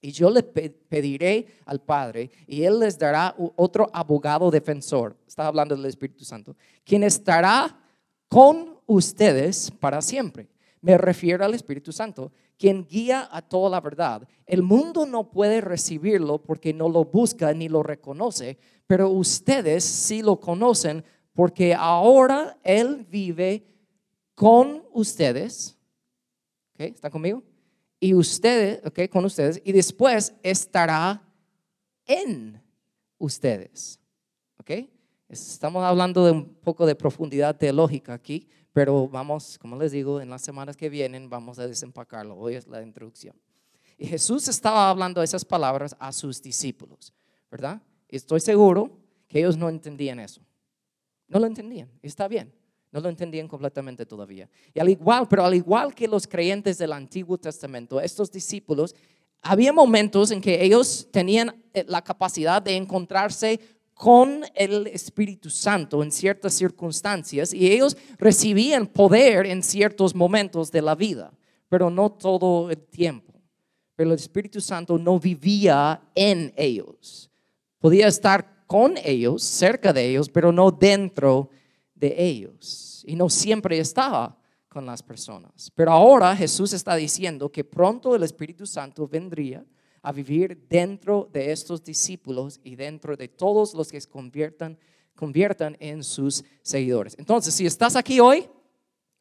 Y 0.00 0.10
yo 0.10 0.28
le 0.28 0.42
pediré 0.42 1.46
al 1.64 1.80
Padre 1.80 2.30
y 2.46 2.64
Él 2.64 2.80
les 2.80 2.98
dará 2.98 3.34
otro 3.56 3.88
abogado 3.92 4.50
defensor. 4.50 5.16
Está 5.26 5.46
hablando 5.46 5.76
del 5.76 5.86
Espíritu 5.86 6.24
Santo. 6.24 6.56
Quien 6.84 7.04
estará 7.04 7.78
con 8.28 8.80
ustedes 8.86 9.70
para 9.70 10.02
siempre. 10.02 10.48
Me 10.80 10.98
refiero 10.98 11.44
al 11.44 11.54
Espíritu 11.54 11.92
Santo, 11.92 12.32
quien 12.58 12.86
guía 12.86 13.28
a 13.30 13.42
toda 13.42 13.70
la 13.70 13.80
verdad. 13.80 14.26
El 14.46 14.62
mundo 14.62 15.06
no 15.06 15.30
puede 15.30 15.60
recibirlo 15.60 16.38
porque 16.38 16.72
no 16.72 16.88
lo 16.88 17.04
busca 17.04 17.52
ni 17.52 17.68
lo 17.68 17.82
reconoce, 17.82 18.58
pero 18.86 19.10
ustedes 19.10 19.84
sí 19.84 20.22
lo 20.22 20.40
conocen 20.40 21.04
porque 21.32 21.74
ahora 21.74 22.58
Él 22.62 23.06
vive 23.10 23.66
con 24.34 24.84
ustedes. 24.92 25.76
¿Okay? 26.74 26.90
¿Están 26.90 27.10
conmigo? 27.10 27.42
Y 28.00 28.14
ustedes, 28.14 28.80
¿ok? 28.84 29.08
Con 29.10 29.24
ustedes. 29.24 29.60
Y 29.64 29.72
después 29.72 30.34
estará 30.42 31.22
en 32.06 32.60
ustedes. 33.18 34.00
¿Ok? 34.58 34.70
Estamos 35.28 35.82
hablando 35.82 36.24
de 36.24 36.32
un 36.32 36.44
poco 36.44 36.86
de 36.86 36.94
profundidad 36.94 37.56
teológica 37.56 38.12
aquí, 38.12 38.48
pero 38.74 39.08
vamos, 39.08 39.56
como 39.56 39.76
les 39.76 39.92
digo, 39.92 40.20
en 40.20 40.28
las 40.28 40.42
semanas 40.42 40.76
que 40.76 40.90
vienen 40.90 41.30
vamos 41.30 41.60
a 41.60 41.66
desempacarlo. 41.68 42.36
Hoy 42.36 42.56
es 42.56 42.66
la 42.66 42.82
introducción. 42.82 43.36
Y 43.96 44.04
Jesús 44.04 44.48
estaba 44.48 44.90
hablando 44.90 45.22
esas 45.22 45.44
palabras 45.44 45.94
a 46.00 46.10
sus 46.10 46.42
discípulos, 46.42 47.14
¿verdad? 47.48 47.80
Estoy 48.08 48.40
seguro 48.40 48.98
que 49.28 49.38
ellos 49.38 49.56
no 49.56 49.68
entendían 49.68 50.18
eso. 50.18 50.42
No 51.28 51.38
lo 51.38 51.46
entendían. 51.46 51.88
Está 52.02 52.26
bien. 52.26 52.52
No 52.90 53.00
lo 53.00 53.08
entendían 53.08 53.46
completamente 53.46 54.04
todavía. 54.06 54.50
Y 54.74 54.80
al 54.80 54.88
igual, 54.88 55.28
pero 55.28 55.44
al 55.44 55.54
igual 55.54 55.94
que 55.94 56.08
los 56.08 56.26
creyentes 56.26 56.76
del 56.76 56.92
Antiguo 56.92 57.38
Testamento, 57.38 58.00
estos 58.00 58.30
discípulos, 58.30 58.94
había 59.40 59.72
momentos 59.72 60.32
en 60.32 60.40
que 60.40 60.64
ellos 60.64 61.06
tenían 61.12 61.62
eh, 61.72 61.84
la 61.86 62.02
capacidad 62.02 62.60
de 62.60 62.74
encontrarse 62.74 63.60
con 63.94 64.42
el 64.54 64.88
Espíritu 64.88 65.48
Santo 65.48 66.02
en 66.02 66.10
ciertas 66.10 66.54
circunstancias 66.54 67.54
y 67.54 67.70
ellos 67.70 67.96
recibían 68.18 68.86
poder 68.86 69.46
en 69.46 69.62
ciertos 69.62 70.14
momentos 70.14 70.70
de 70.70 70.82
la 70.82 70.94
vida, 70.94 71.32
pero 71.68 71.90
no 71.90 72.10
todo 72.10 72.70
el 72.70 72.78
tiempo. 72.78 73.32
Pero 73.96 74.10
el 74.10 74.16
Espíritu 74.16 74.60
Santo 74.60 74.98
no 74.98 75.20
vivía 75.20 76.02
en 76.14 76.52
ellos. 76.56 77.30
Podía 77.78 78.08
estar 78.08 78.64
con 78.66 78.94
ellos, 79.04 79.42
cerca 79.44 79.92
de 79.92 80.10
ellos, 80.10 80.28
pero 80.28 80.50
no 80.50 80.72
dentro 80.72 81.50
de 81.94 82.14
ellos 82.18 83.04
y 83.06 83.14
no 83.14 83.28
siempre 83.28 83.78
estaba 83.78 84.36
con 84.68 84.84
las 84.86 85.02
personas. 85.02 85.70
Pero 85.74 85.92
ahora 85.92 86.34
Jesús 86.34 86.72
está 86.72 86.96
diciendo 86.96 87.50
que 87.52 87.62
pronto 87.62 88.16
el 88.16 88.24
Espíritu 88.24 88.66
Santo 88.66 89.06
vendría 89.06 89.64
a 90.04 90.12
vivir 90.12 90.66
dentro 90.68 91.28
de 91.32 91.50
estos 91.50 91.82
discípulos 91.82 92.60
y 92.62 92.76
dentro 92.76 93.16
de 93.16 93.26
todos 93.26 93.74
los 93.74 93.90
que 93.90 94.00
se 94.00 94.08
conviertan, 94.08 94.78
conviertan 95.16 95.76
en 95.80 96.04
sus 96.04 96.44
seguidores. 96.62 97.16
Entonces, 97.18 97.52
si 97.54 97.66
estás 97.66 97.96
aquí 97.96 98.20
hoy 98.20 98.46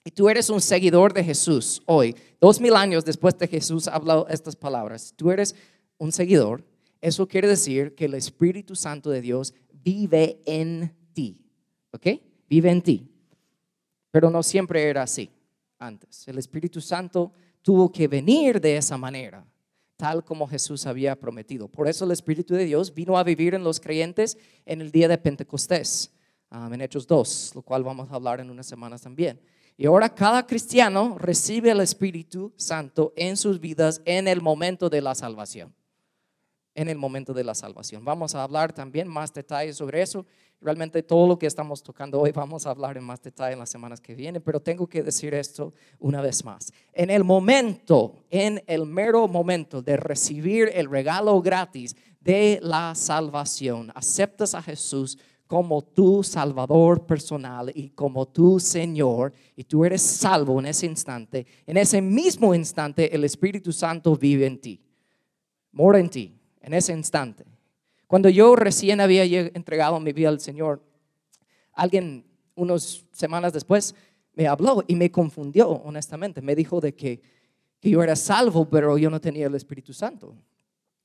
y 0.03 0.11
tú 0.11 0.29
eres 0.29 0.49
un 0.51 0.61
seguidor 0.61 1.13
de 1.13 1.23
Jesús 1.23 1.81
hoy, 1.87 2.15
dos 2.39 2.61
mil 2.61 2.75
años 2.75 3.03
después 3.03 3.35
de 3.39 3.47
Jesús 3.47 3.87
hablado 3.87 4.27
estas 4.29 4.55
palabras, 4.55 5.13
tú 5.15 5.31
eres 5.31 5.55
un 5.97 6.11
seguidor, 6.11 6.63
eso 7.01 7.27
quiere 7.27 7.47
decir 7.47 7.95
que 7.95 8.05
el 8.05 8.13
Espíritu 8.13 8.75
Santo 8.75 9.09
de 9.09 9.21
Dios 9.21 9.55
vive 9.71 10.39
en 10.45 10.93
ti. 11.13 11.39
¿Ok? 11.91 12.07
vive 12.53 12.69
en 12.69 12.81
ti. 12.81 13.09
Pero 14.11 14.29
no 14.29 14.43
siempre 14.43 14.83
era 14.83 15.03
así 15.03 15.29
antes. 15.79 16.27
El 16.27 16.37
Espíritu 16.37 16.79
Santo 16.79 17.31
tuvo 17.63 17.91
que 17.91 18.07
venir 18.07 18.61
de 18.61 18.77
esa 18.77 18.95
manera, 18.95 19.43
tal 19.97 20.23
como 20.23 20.47
Jesús 20.47 20.85
había 20.85 21.19
prometido. 21.19 21.67
Por 21.67 21.87
eso 21.87 22.05
el 22.05 22.11
Espíritu 22.11 22.53
de 22.53 22.65
Dios 22.65 22.93
vino 22.93 23.17
a 23.17 23.23
vivir 23.23 23.53
en 23.53 23.63
los 23.63 23.79
creyentes 23.79 24.37
en 24.65 24.81
el 24.81 24.91
día 24.91 25.07
de 25.07 25.17
Pentecostés, 25.17 26.11
en 26.51 26.81
Hechos 26.81 27.07
2, 27.07 27.53
lo 27.55 27.61
cual 27.61 27.83
vamos 27.83 28.11
a 28.11 28.15
hablar 28.15 28.39
en 28.39 28.49
unas 28.49 28.67
semanas 28.67 29.01
también. 29.01 29.39
Y 29.75 29.85
ahora 29.85 30.13
cada 30.13 30.45
cristiano 30.45 31.17
recibe 31.17 31.71
el 31.71 31.81
Espíritu 31.81 32.53
Santo 32.57 33.13
en 33.15 33.37
sus 33.37 33.59
vidas 33.59 34.01
en 34.05 34.27
el 34.27 34.41
momento 34.41 34.89
de 34.89 35.01
la 35.01 35.15
salvación. 35.15 35.73
En 36.75 36.89
el 36.89 36.97
momento 36.97 37.33
de 37.33 37.43
la 37.43 37.53
salvación. 37.53 38.03
Vamos 38.03 38.33
a 38.35 38.43
hablar 38.43 38.73
también 38.73 39.07
más 39.07 39.33
detalles 39.33 39.77
sobre 39.77 40.01
eso 40.01 40.25
Realmente 40.63 41.03
todo 41.03 41.27
lo 41.27 41.37
que 41.37 41.45
estamos 41.45 41.83
tocando 41.83 42.21
hoy 42.21 42.31
vamos 42.31 42.65
a 42.65 42.69
hablar 42.69 42.95
en 42.95 43.03
más 43.03 43.21
detalle 43.21 43.51
en 43.51 43.59
las 43.59 43.69
semanas 43.69 43.99
que 43.99 44.15
vienen, 44.15 44.41
pero 44.41 44.61
tengo 44.61 44.87
que 44.87 45.03
decir 45.03 45.33
esto 45.33 45.73
una 45.99 46.21
vez 46.21 46.45
más. 46.45 46.71
En 46.93 47.09
el 47.09 47.25
momento, 47.25 48.15
en 48.29 48.63
el 48.65 48.85
mero 48.85 49.27
momento 49.27 49.81
de 49.81 49.97
recibir 49.97 50.71
el 50.73 50.89
regalo 50.89 51.41
gratis 51.41 51.97
de 52.21 52.59
la 52.61 52.95
salvación, 52.95 53.91
aceptas 53.93 54.55
a 54.55 54.61
Jesús 54.61 55.17
como 55.47 55.81
tu 55.81 56.23
Salvador 56.23 57.05
personal 57.05 57.69
y 57.75 57.89
como 57.89 58.25
tu 58.25 58.57
Señor, 58.57 59.33
y 59.57 59.65
tú 59.65 59.83
eres 59.83 60.01
salvo 60.01 60.61
en 60.61 60.67
ese 60.67 60.85
instante, 60.85 61.45
en 61.67 61.75
ese 61.75 62.01
mismo 62.01 62.55
instante 62.55 63.13
el 63.13 63.25
Espíritu 63.25 63.73
Santo 63.73 64.15
vive 64.15 64.45
en 64.45 64.61
ti, 64.61 64.81
mora 65.73 65.99
en 65.99 66.09
ti, 66.09 66.39
en 66.63 66.73
ese 66.73 66.93
instante. 66.93 67.45
Cuando 68.07 68.29
yo 68.29 68.55
recién 68.55 69.01
había 69.01 69.23
entregado 69.23 69.99
mi 69.99 70.13
vida 70.13 70.29
al 70.29 70.39
Señor, 70.39 70.81
alguien 71.73 72.25
unas 72.55 73.05
semanas 73.11 73.53
después 73.53 73.93
me 74.33 74.47
habló 74.47 74.83
y 74.87 74.95
me 74.95 75.11
confundió, 75.11 75.69
honestamente. 75.69 76.41
Me 76.41 76.55
dijo 76.55 76.79
de 76.79 76.95
que, 76.95 77.21
yo 77.81 78.01
era 78.01 78.15
salvo, 78.15 78.69
pero 78.69 78.97
yo 78.97 79.09
no 79.09 79.19
tenía 79.19 79.47
el 79.47 79.55
Espíritu 79.55 79.93
Santo. 79.93 80.35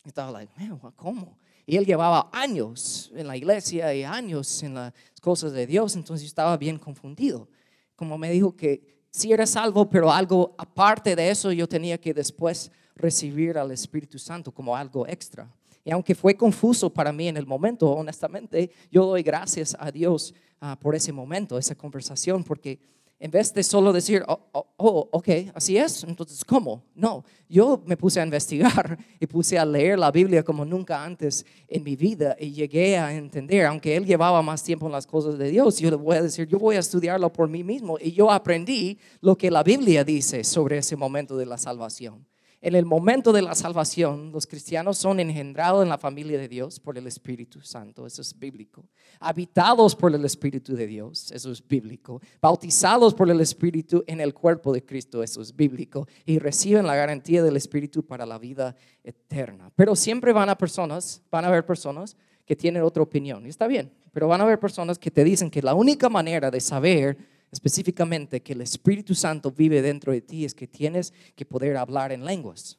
Estaba 0.04 0.30
like, 0.30 0.52
¿cómo? 0.94 1.36
Y 1.66 1.76
él 1.76 1.84
llevaba 1.84 2.30
años 2.32 3.10
en 3.14 3.26
la 3.26 3.36
iglesia 3.36 3.92
y 3.92 4.04
años 4.04 4.62
en 4.62 4.74
las 4.74 4.92
cosas 5.20 5.52
de 5.52 5.66
Dios, 5.66 5.96
entonces 5.96 6.26
estaba 6.26 6.56
bien 6.56 6.78
confundido. 6.78 7.48
Como 7.96 8.16
me 8.16 8.30
dijo 8.30 8.56
que 8.56 8.80
sí 9.10 9.32
era 9.32 9.44
salvo, 9.44 9.90
pero 9.90 10.10
algo 10.10 10.54
aparte 10.56 11.16
de 11.16 11.30
eso 11.30 11.52
yo 11.52 11.68
tenía 11.68 11.98
que 11.98 12.14
después 12.14 12.70
recibir 12.98 13.56
al 13.56 13.70
Espíritu 13.70 14.18
Santo 14.18 14.52
como 14.52 14.76
algo 14.76 15.06
extra. 15.06 15.48
Y 15.84 15.90
aunque 15.90 16.14
fue 16.14 16.36
confuso 16.36 16.90
para 16.90 17.12
mí 17.12 17.28
en 17.28 17.38
el 17.38 17.46
momento, 17.46 17.90
honestamente, 17.90 18.70
yo 18.90 19.06
doy 19.06 19.22
gracias 19.22 19.74
a 19.78 19.90
Dios 19.90 20.34
ah, 20.60 20.76
por 20.78 20.94
ese 20.94 21.12
momento, 21.12 21.56
esa 21.56 21.74
conversación, 21.74 22.44
porque 22.44 22.78
en 23.20 23.30
vez 23.30 23.52
de 23.52 23.64
solo 23.64 23.92
decir, 23.92 24.22
oh, 24.28 24.38
oh, 24.52 24.66
oh, 24.76 25.08
ok, 25.10 25.28
así 25.54 25.76
es, 25.76 26.04
entonces, 26.04 26.44
¿cómo? 26.44 26.84
No, 26.94 27.24
yo 27.48 27.82
me 27.84 27.96
puse 27.96 28.20
a 28.20 28.22
investigar 28.24 28.96
y 29.18 29.26
puse 29.26 29.58
a 29.58 29.64
leer 29.64 29.98
la 29.98 30.12
Biblia 30.12 30.44
como 30.44 30.64
nunca 30.64 31.02
antes 31.02 31.44
en 31.66 31.82
mi 31.82 31.96
vida 31.96 32.36
y 32.38 32.52
llegué 32.52 32.96
a 32.96 33.12
entender, 33.12 33.66
aunque 33.66 33.96
él 33.96 34.06
llevaba 34.06 34.40
más 34.40 34.62
tiempo 34.62 34.86
en 34.86 34.92
las 34.92 35.06
cosas 35.06 35.36
de 35.36 35.50
Dios, 35.50 35.78
yo 35.78 35.90
le 35.90 35.96
voy 35.96 36.16
a 36.16 36.22
decir, 36.22 36.46
yo 36.46 36.58
voy 36.58 36.76
a 36.76 36.80
estudiarlo 36.80 37.32
por 37.32 37.48
mí 37.48 37.64
mismo 37.64 37.98
y 38.00 38.12
yo 38.12 38.30
aprendí 38.30 38.98
lo 39.20 39.36
que 39.36 39.50
la 39.50 39.64
Biblia 39.64 40.04
dice 40.04 40.44
sobre 40.44 40.78
ese 40.78 40.94
momento 40.94 41.36
de 41.36 41.46
la 41.46 41.58
salvación. 41.58 42.24
En 42.60 42.74
el 42.74 42.84
momento 42.84 43.32
de 43.32 43.40
la 43.40 43.54
salvación, 43.54 44.32
los 44.32 44.48
cristianos 44.48 44.98
son 44.98 45.20
engendrados 45.20 45.84
en 45.84 45.88
la 45.88 45.96
familia 45.96 46.38
de 46.38 46.48
Dios 46.48 46.80
por 46.80 46.98
el 46.98 47.06
Espíritu 47.06 47.60
Santo, 47.60 48.04
eso 48.04 48.20
es 48.20 48.36
bíblico. 48.36 48.84
Habitados 49.20 49.94
por 49.94 50.12
el 50.12 50.24
Espíritu 50.24 50.74
de 50.74 50.88
Dios, 50.88 51.30
eso 51.30 51.52
es 51.52 51.66
bíblico. 51.66 52.20
Bautizados 52.42 53.14
por 53.14 53.30
el 53.30 53.40
Espíritu 53.40 54.02
en 54.08 54.20
el 54.20 54.34
cuerpo 54.34 54.72
de 54.72 54.84
Cristo, 54.84 55.22
eso 55.22 55.40
es 55.40 55.54
bíblico. 55.54 56.08
Y 56.26 56.40
reciben 56.40 56.84
la 56.84 56.96
garantía 56.96 57.44
del 57.44 57.56
Espíritu 57.56 58.04
para 58.04 58.26
la 58.26 58.38
vida 58.38 58.74
eterna. 59.04 59.70
Pero 59.76 59.94
siempre 59.94 60.32
van 60.32 60.48
a 60.48 60.58
personas, 60.58 61.22
van 61.30 61.44
a 61.44 61.48
haber 61.48 61.64
personas 61.64 62.16
que 62.44 62.56
tienen 62.56 62.82
otra 62.82 63.04
opinión. 63.04 63.46
Y 63.46 63.50
está 63.50 63.68
bien, 63.68 63.92
pero 64.12 64.26
van 64.26 64.40
a 64.40 64.44
haber 64.44 64.58
personas 64.58 64.98
que 64.98 65.12
te 65.12 65.22
dicen 65.22 65.48
que 65.48 65.62
la 65.62 65.74
única 65.74 66.08
manera 66.08 66.50
de 66.50 66.60
saber 66.60 67.18
específicamente 67.50 68.42
que 68.42 68.52
el 68.52 68.60
Espíritu 68.60 69.14
Santo 69.14 69.50
vive 69.50 69.82
dentro 69.82 70.12
de 70.12 70.20
ti 70.20 70.44
es 70.44 70.54
que 70.54 70.66
tienes 70.66 71.12
que 71.34 71.44
poder 71.44 71.76
hablar 71.76 72.12
en 72.12 72.24
lenguas. 72.24 72.78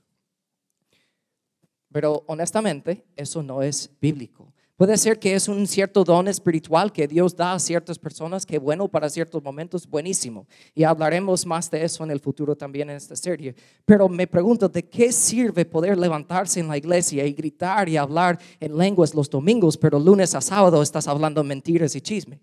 Pero 1.92 2.24
honestamente, 2.28 3.06
eso 3.16 3.42
no 3.42 3.62
es 3.64 3.90
bíblico. 4.00 4.54
Puede 4.80 4.98
ser 4.98 5.20
que 5.20 5.34
es 5.34 5.50
un 5.50 5.68
cierto 5.68 6.06
don 6.06 6.30
espiritual 6.30 6.94
que 6.94 7.06
Dios 7.06 7.36
da 7.36 7.52
a 7.52 7.60
ciertas 7.60 8.00
personas, 8.00 8.46
que 8.46 8.58
bueno 8.60 8.88
para 8.88 9.10
ciertos 9.10 9.44
momentos, 9.44 9.86
buenísimo. 9.86 10.48
Y 10.74 10.84
hablaremos 10.84 11.46
más 11.46 11.70
de 11.70 11.84
eso 11.84 12.06
en 12.06 12.12
el 12.12 12.22
futuro 12.22 12.56
también 12.56 12.90
en 12.90 12.96
esta 12.96 13.18
serie. 13.18 13.54
Pero 13.84 14.08
me 14.08 14.26
pregunto, 14.26 14.70
¿de 14.70 14.88
qué 14.88 15.12
sirve 15.12 15.66
poder 15.66 15.98
levantarse 15.98 16.62
en 16.62 16.70
la 16.70 16.78
iglesia 16.78 17.26
y 17.26 17.34
gritar 17.34 17.90
y 17.90 17.98
hablar 17.98 18.40
en 18.62 18.78
lenguas 18.78 19.14
los 19.14 19.30
domingos, 19.30 19.76
pero 19.76 20.00
lunes 20.00 20.34
a 20.34 20.40
sábado 20.40 20.82
estás 20.82 21.10
hablando 21.10 21.44
mentiras 21.44 21.94
y 21.96 22.00
chisme? 22.00 22.40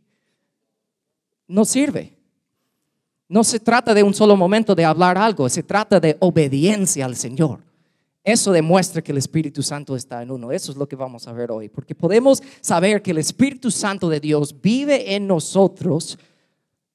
No 1.49 1.65
sirve. 1.65 2.16
No 3.29 3.43
se 3.43 3.59
trata 3.59 3.93
de 3.93 4.03
un 4.03 4.15
solo 4.15 4.37
momento 4.37 4.75
de 4.75 4.85
hablar 4.85 5.19
algo, 5.19 5.49
se 5.49 5.63
trata 5.63 5.99
de 5.99 6.17
obediencia 6.21 7.05
al 7.05 7.17
Señor. 7.17 7.61
Eso 8.23 8.51
demuestra 8.51 9.03
que 9.03 9.13
el 9.13 9.19
Espíritu 9.19 9.63
Santo 9.63 9.95
está 9.95 10.21
en 10.21 10.33
uno. 10.33 10.51
Eso 10.51 10.73
es 10.73 10.79
lo 10.79 10.89
que 10.89 10.97
vamos 10.97 11.29
a 11.29 11.33
ver 11.33 11.53
hoy. 11.53 11.69
Porque 11.69 11.95
podemos 11.95 12.43
saber 12.61 13.01
que 13.01 13.13
el 13.13 13.19
Espíritu 13.19 13.71
Santo 13.71 14.09
de 14.09 14.19
Dios 14.19 14.55
vive 14.61 15.15
en 15.15 15.29
nosotros 15.29 16.19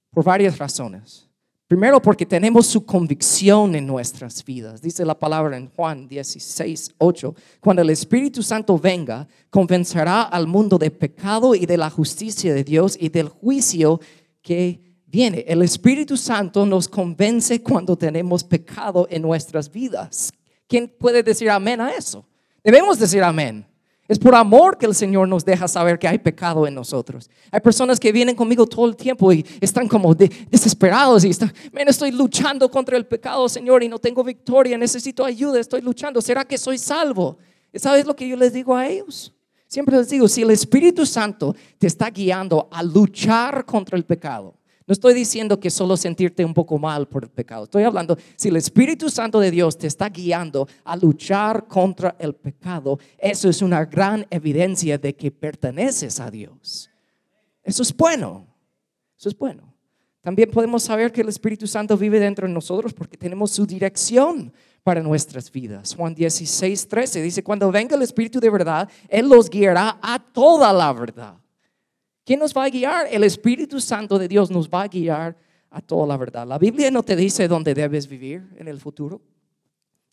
por 0.09 0.25
varias 0.25 0.57
razones. 0.57 1.29
Primero, 1.67 2.01
porque 2.01 2.25
tenemos 2.25 2.67
su 2.67 2.85
convicción 2.85 3.75
en 3.75 3.87
nuestras 3.87 4.43
vidas. 4.43 4.81
Dice 4.81 5.05
la 5.05 5.17
palabra 5.17 5.55
en 5.55 5.69
Juan 5.69 6.05
16, 6.05 6.95
8. 6.97 7.35
Cuando 7.61 7.81
el 7.81 7.91
Espíritu 7.91 8.43
Santo 8.43 8.77
venga, 8.77 9.25
convencerá 9.49 10.23
al 10.23 10.47
mundo 10.47 10.77
de 10.77 10.91
pecado 10.91 11.55
y 11.55 11.65
de 11.65 11.77
la 11.77 11.89
justicia 11.89 12.53
de 12.53 12.65
Dios 12.65 12.97
y 12.99 13.07
del 13.07 13.29
juicio 13.29 14.01
que 14.41 14.90
viene. 15.11 15.43
El 15.47 15.61
Espíritu 15.61 16.15
Santo 16.15 16.65
nos 16.65 16.87
convence 16.87 17.61
cuando 17.61 17.97
tenemos 17.97 18.43
pecado 18.43 19.07
en 19.09 19.21
nuestras 19.21 19.69
vidas. 19.69 20.31
¿Quién 20.67 20.87
puede 20.87 21.21
decir 21.21 21.49
amén 21.49 21.81
a 21.81 21.91
eso? 21.91 22.25
Debemos 22.63 22.97
decir 22.97 23.21
amén. 23.21 23.67
Es 24.07 24.19
por 24.19 24.35
amor 24.35 24.77
que 24.77 24.85
el 24.85 24.95
Señor 24.95 25.27
nos 25.27 25.45
deja 25.45 25.67
saber 25.69 25.97
que 25.97 26.07
hay 26.07 26.17
pecado 26.17 26.67
en 26.67 26.75
nosotros. 26.75 27.29
Hay 27.49 27.61
personas 27.61 27.97
que 27.99 28.11
vienen 28.11 28.35
conmigo 28.35 28.65
todo 28.65 28.85
el 28.85 28.95
tiempo 28.95 29.31
y 29.31 29.45
están 29.61 29.87
como 29.87 30.13
desesperados 30.13 31.23
y 31.23 31.29
están, 31.29 31.53
estoy 31.73 32.11
luchando 32.11 32.69
contra 32.69 32.97
el 32.97 33.05
pecado, 33.05 33.47
Señor, 33.47 33.83
y 33.83 33.87
no 33.87 33.99
tengo 33.99 34.21
victoria, 34.23 34.77
necesito 34.77 35.23
ayuda, 35.23 35.59
estoy 35.61 35.81
luchando. 35.81 36.21
¿Será 36.21 36.43
que 36.43 36.57
soy 36.57 36.77
salvo? 36.77 37.37
¿Sabes 37.73 38.05
lo 38.05 38.15
que 38.15 38.27
yo 38.27 38.35
les 38.35 38.51
digo 38.51 38.75
a 38.75 38.85
ellos? 38.85 39.33
Siempre 39.67 39.95
les 39.95 40.09
digo, 40.09 40.27
si 40.27 40.41
el 40.41 40.51
Espíritu 40.51 41.05
Santo 41.05 41.55
te 41.77 41.87
está 41.87 42.09
guiando 42.09 42.67
a 42.69 42.83
luchar 42.83 43.65
contra 43.65 43.97
el 43.97 44.03
pecado, 44.03 44.55
no 44.91 44.93
estoy 44.93 45.13
diciendo 45.13 45.57
que 45.57 45.69
solo 45.69 45.95
sentirte 45.95 46.43
un 46.43 46.53
poco 46.53 46.77
mal 46.77 47.07
por 47.07 47.23
el 47.23 47.29
pecado. 47.29 47.63
Estoy 47.63 47.83
hablando, 47.83 48.17
si 48.35 48.49
el 48.49 48.57
Espíritu 48.57 49.09
Santo 49.09 49.39
de 49.39 49.49
Dios 49.49 49.77
te 49.77 49.87
está 49.87 50.09
guiando 50.09 50.67
a 50.83 50.97
luchar 50.97 51.65
contra 51.65 52.17
el 52.19 52.35
pecado, 52.35 52.99
eso 53.17 53.47
es 53.47 53.61
una 53.61 53.85
gran 53.85 54.27
evidencia 54.29 54.97
de 54.97 55.15
que 55.15 55.31
perteneces 55.31 56.19
a 56.19 56.29
Dios. 56.29 56.89
Eso 57.63 57.83
es 57.83 57.95
bueno. 57.95 58.45
Eso 59.17 59.29
es 59.29 59.37
bueno. 59.37 59.73
También 60.19 60.51
podemos 60.51 60.83
saber 60.83 61.13
que 61.13 61.21
el 61.21 61.29
Espíritu 61.29 61.67
Santo 61.67 61.95
vive 61.95 62.19
dentro 62.19 62.45
de 62.45 62.53
nosotros 62.53 62.93
porque 62.93 63.15
tenemos 63.15 63.51
su 63.51 63.65
dirección 63.65 64.51
para 64.83 65.01
nuestras 65.01 65.49
vidas. 65.49 65.95
Juan 65.95 66.13
16, 66.13 66.89
13 66.89 67.21
dice, 67.21 67.43
cuando 67.45 67.71
venga 67.71 67.95
el 67.95 68.01
Espíritu 68.01 68.41
de 68.41 68.49
verdad, 68.49 68.89
Él 69.07 69.29
los 69.29 69.49
guiará 69.49 69.99
a 70.01 70.19
toda 70.19 70.73
la 70.73 70.91
verdad. 70.91 71.40
¿Quién 72.23 72.39
nos 72.39 72.55
va 72.55 72.65
a 72.65 72.69
guiar? 72.69 73.07
El 73.11 73.23
Espíritu 73.23 73.79
Santo 73.79 74.19
de 74.19 74.27
Dios 74.27 74.51
nos 74.51 74.69
va 74.69 74.83
a 74.83 74.87
guiar 74.87 75.35
a 75.69 75.81
toda 75.81 76.05
la 76.05 76.17
verdad. 76.17 76.45
La 76.45 76.57
Biblia 76.57 76.91
no 76.91 77.03
te 77.03 77.15
dice 77.15 77.47
dónde 77.47 77.73
debes 77.73 78.07
vivir 78.07 78.47
en 78.57 78.67
el 78.67 78.79
futuro. 78.79 79.21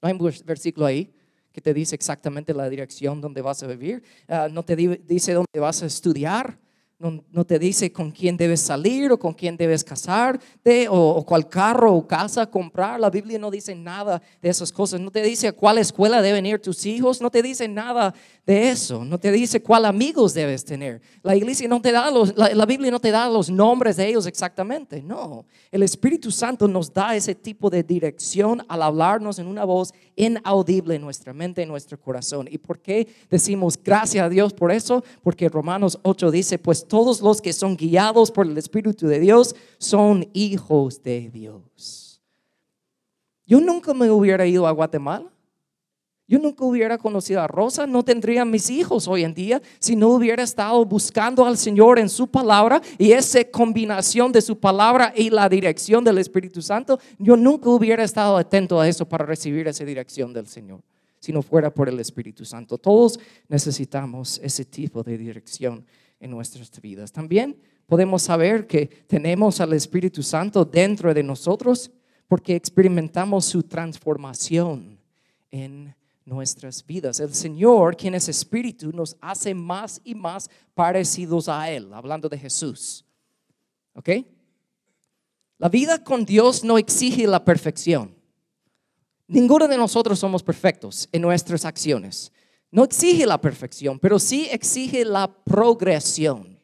No 0.00 0.08
hay 0.08 0.14
un 0.14 0.32
versículo 0.44 0.86
ahí 0.86 1.12
que 1.52 1.60
te 1.60 1.74
dice 1.74 1.94
exactamente 1.94 2.54
la 2.54 2.68
dirección 2.68 3.20
donde 3.20 3.42
vas 3.42 3.62
a 3.62 3.66
vivir. 3.66 4.02
Ah, 4.28 4.48
no 4.50 4.64
te 4.64 4.76
dice 4.76 5.32
dónde 5.32 5.58
vas 5.58 5.82
a 5.82 5.86
estudiar. 5.86 6.58
No, 7.00 7.44
te 7.44 7.60
dice 7.60 7.92
con 7.92 8.10
quién 8.10 8.36
debes 8.36 8.60
salir 8.60 9.12
o 9.12 9.18
con 9.20 9.32
quién 9.32 9.56
debes 9.56 9.84
casarte 9.84 10.88
o, 10.90 11.24
cuál 11.24 11.48
carro 11.48 11.94
o 11.94 12.04
casa 12.04 12.44
comprar. 12.44 12.98
La 12.98 13.08
Biblia 13.08 13.38
no 13.38 13.52
dice 13.52 13.72
nada 13.72 14.20
de 14.42 14.48
esas 14.48 14.72
cosas. 14.72 15.00
No 15.00 15.12
te 15.12 15.22
dice 15.22 15.46
a 15.46 15.52
cuál 15.52 15.78
escuela 15.78 16.20
deben 16.20 16.44
ir 16.44 16.60
tus 16.60 16.84
hijos. 16.86 17.20
No 17.20 17.30
te 17.30 17.40
dice 17.40 17.68
nada 17.68 18.12
de 18.44 18.70
eso. 18.70 19.04
No 19.04 19.16
te 19.16 19.30
dice 19.30 19.62
cuál 19.62 19.84
amigos 19.84 20.34
debes 20.34 20.64
tener. 20.64 21.00
La 21.22 21.36
iglesia 21.36 21.68
no 21.68 21.80
te 21.80 21.92
da 21.92 22.10
los, 22.10 22.36
la, 22.36 22.66
Biblia 22.66 22.90
no 22.90 22.98
te 22.98 23.12
da 23.12 23.28
los 23.28 23.48
nombres 23.48 23.96
de 23.96 24.08
ellos 24.08 24.26
exactamente. 24.26 25.00
No. 25.00 25.46
El 25.70 25.84
Espíritu 25.84 26.32
Santo 26.32 26.66
nos 26.66 26.92
da 26.92 27.14
ese 27.14 27.36
tipo 27.36 27.70
de 27.70 27.84
dirección 27.84 28.64
al 28.66 28.82
hablarnos 28.82 29.38
en 29.38 29.46
una 29.46 29.62
voz 29.64 29.94
inaudible 30.18 30.96
en 30.96 31.02
nuestra 31.02 31.32
mente, 31.32 31.62
en 31.62 31.68
nuestro 31.68 31.98
corazón. 31.98 32.48
¿Y 32.50 32.58
por 32.58 32.80
qué 32.80 33.08
decimos 33.30 33.78
gracias 33.82 34.24
a 34.24 34.28
Dios 34.28 34.52
por 34.52 34.72
eso? 34.72 35.04
Porque 35.22 35.48
Romanos 35.48 35.98
8 36.02 36.30
dice, 36.30 36.58
pues 36.58 36.86
todos 36.86 37.22
los 37.22 37.40
que 37.40 37.52
son 37.52 37.76
guiados 37.76 38.30
por 38.30 38.46
el 38.46 38.58
Espíritu 38.58 39.06
de 39.06 39.20
Dios 39.20 39.54
son 39.78 40.28
hijos 40.32 41.02
de 41.02 41.30
Dios. 41.30 42.20
Yo 43.46 43.60
nunca 43.60 43.94
me 43.94 44.10
hubiera 44.10 44.44
ido 44.46 44.66
a 44.66 44.72
Guatemala 44.72 45.32
yo 46.28 46.38
nunca 46.38 46.62
hubiera 46.62 46.98
conocido 46.98 47.40
a 47.40 47.46
Rosa, 47.46 47.86
no 47.86 48.04
tendría 48.04 48.44
mis 48.44 48.68
hijos 48.68 49.08
hoy 49.08 49.24
en 49.24 49.32
día 49.32 49.62
si 49.78 49.96
no 49.96 50.10
hubiera 50.10 50.42
estado 50.42 50.84
buscando 50.84 51.46
al 51.46 51.56
Señor 51.56 51.98
en 51.98 52.10
su 52.10 52.28
palabra 52.28 52.82
y 52.98 53.12
esa 53.12 53.42
combinación 53.44 54.30
de 54.30 54.42
su 54.42 54.58
palabra 54.58 55.14
y 55.16 55.30
la 55.30 55.48
dirección 55.48 56.04
del 56.04 56.18
Espíritu 56.18 56.60
Santo. 56.60 57.00
Yo 57.18 57.34
nunca 57.34 57.70
hubiera 57.70 58.04
estado 58.04 58.36
atento 58.36 58.78
a 58.78 58.86
eso 58.86 59.08
para 59.08 59.24
recibir 59.24 59.66
esa 59.68 59.86
dirección 59.86 60.34
del 60.34 60.46
Señor 60.46 60.82
si 61.18 61.32
no 61.32 61.40
fuera 61.40 61.72
por 61.72 61.88
el 61.88 61.98
Espíritu 61.98 62.44
Santo. 62.44 62.76
Todos 62.76 63.18
necesitamos 63.48 64.38
ese 64.42 64.66
tipo 64.66 65.02
de 65.02 65.16
dirección 65.16 65.84
en 66.20 66.30
nuestras 66.30 66.70
vidas. 66.80 67.10
También 67.10 67.56
podemos 67.86 68.22
saber 68.22 68.66
que 68.66 68.86
tenemos 69.06 69.62
al 69.62 69.72
Espíritu 69.72 70.22
Santo 70.22 70.66
dentro 70.66 71.14
de 71.14 71.22
nosotros 71.22 71.90
porque 72.28 72.54
experimentamos 72.54 73.46
su 73.46 73.62
transformación 73.62 75.00
en 75.50 75.94
nuestras 76.28 76.84
vidas. 76.84 77.18
El 77.20 77.34
Señor, 77.34 77.96
quien 77.96 78.14
es 78.14 78.28
espíritu, 78.28 78.92
nos 78.92 79.16
hace 79.20 79.54
más 79.54 80.00
y 80.04 80.14
más 80.14 80.48
parecidos 80.74 81.48
a 81.48 81.70
Él, 81.70 81.92
hablando 81.92 82.28
de 82.28 82.38
Jesús. 82.38 83.04
¿Ok? 83.94 84.10
La 85.58 85.68
vida 85.68 86.04
con 86.04 86.24
Dios 86.24 86.62
no 86.62 86.78
exige 86.78 87.26
la 87.26 87.44
perfección. 87.44 88.14
Ninguno 89.26 89.66
de 89.66 89.76
nosotros 89.76 90.18
somos 90.18 90.42
perfectos 90.42 91.08
en 91.10 91.22
nuestras 91.22 91.64
acciones. 91.64 92.32
No 92.70 92.84
exige 92.84 93.26
la 93.26 93.40
perfección, 93.40 93.98
pero 93.98 94.18
sí 94.18 94.48
exige 94.50 95.04
la 95.04 95.28
progresión. 95.44 96.58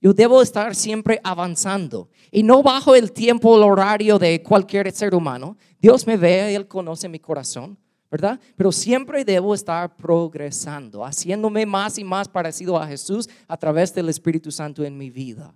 Yo 0.00 0.14
debo 0.14 0.40
estar 0.40 0.74
siempre 0.76 1.20
avanzando 1.24 2.08
y 2.30 2.44
no 2.44 2.62
bajo 2.62 2.94
el 2.94 3.12
tiempo, 3.12 3.56
el 3.56 3.64
horario 3.64 4.18
de 4.18 4.42
cualquier 4.42 4.90
ser 4.92 5.14
humano. 5.14 5.56
Dios 5.80 6.06
me 6.06 6.16
ve, 6.16 6.54
Él 6.54 6.68
conoce 6.68 7.08
mi 7.08 7.18
corazón. 7.18 7.76
¿Verdad? 8.10 8.40
Pero 8.56 8.72
siempre 8.72 9.24
debo 9.24 9.54
estar 9.54 9.94
progresando, 9.96 11.04
haciéndome 11.04 11.66
más 11.66 11.98
y 11.98 12.04
más 12.04 12.28
parecido 12.28 12.78
a 12.78 12.86
Jesús 12.86 13.28
a 13.46 13.56
través 13.56 13.94
del 13.94 14.08
Espíritu 14.08 14.50
Santo 14.50 14.84
en 14.84 14.96
mi 14.96 15.10
vida. 15.10 15.54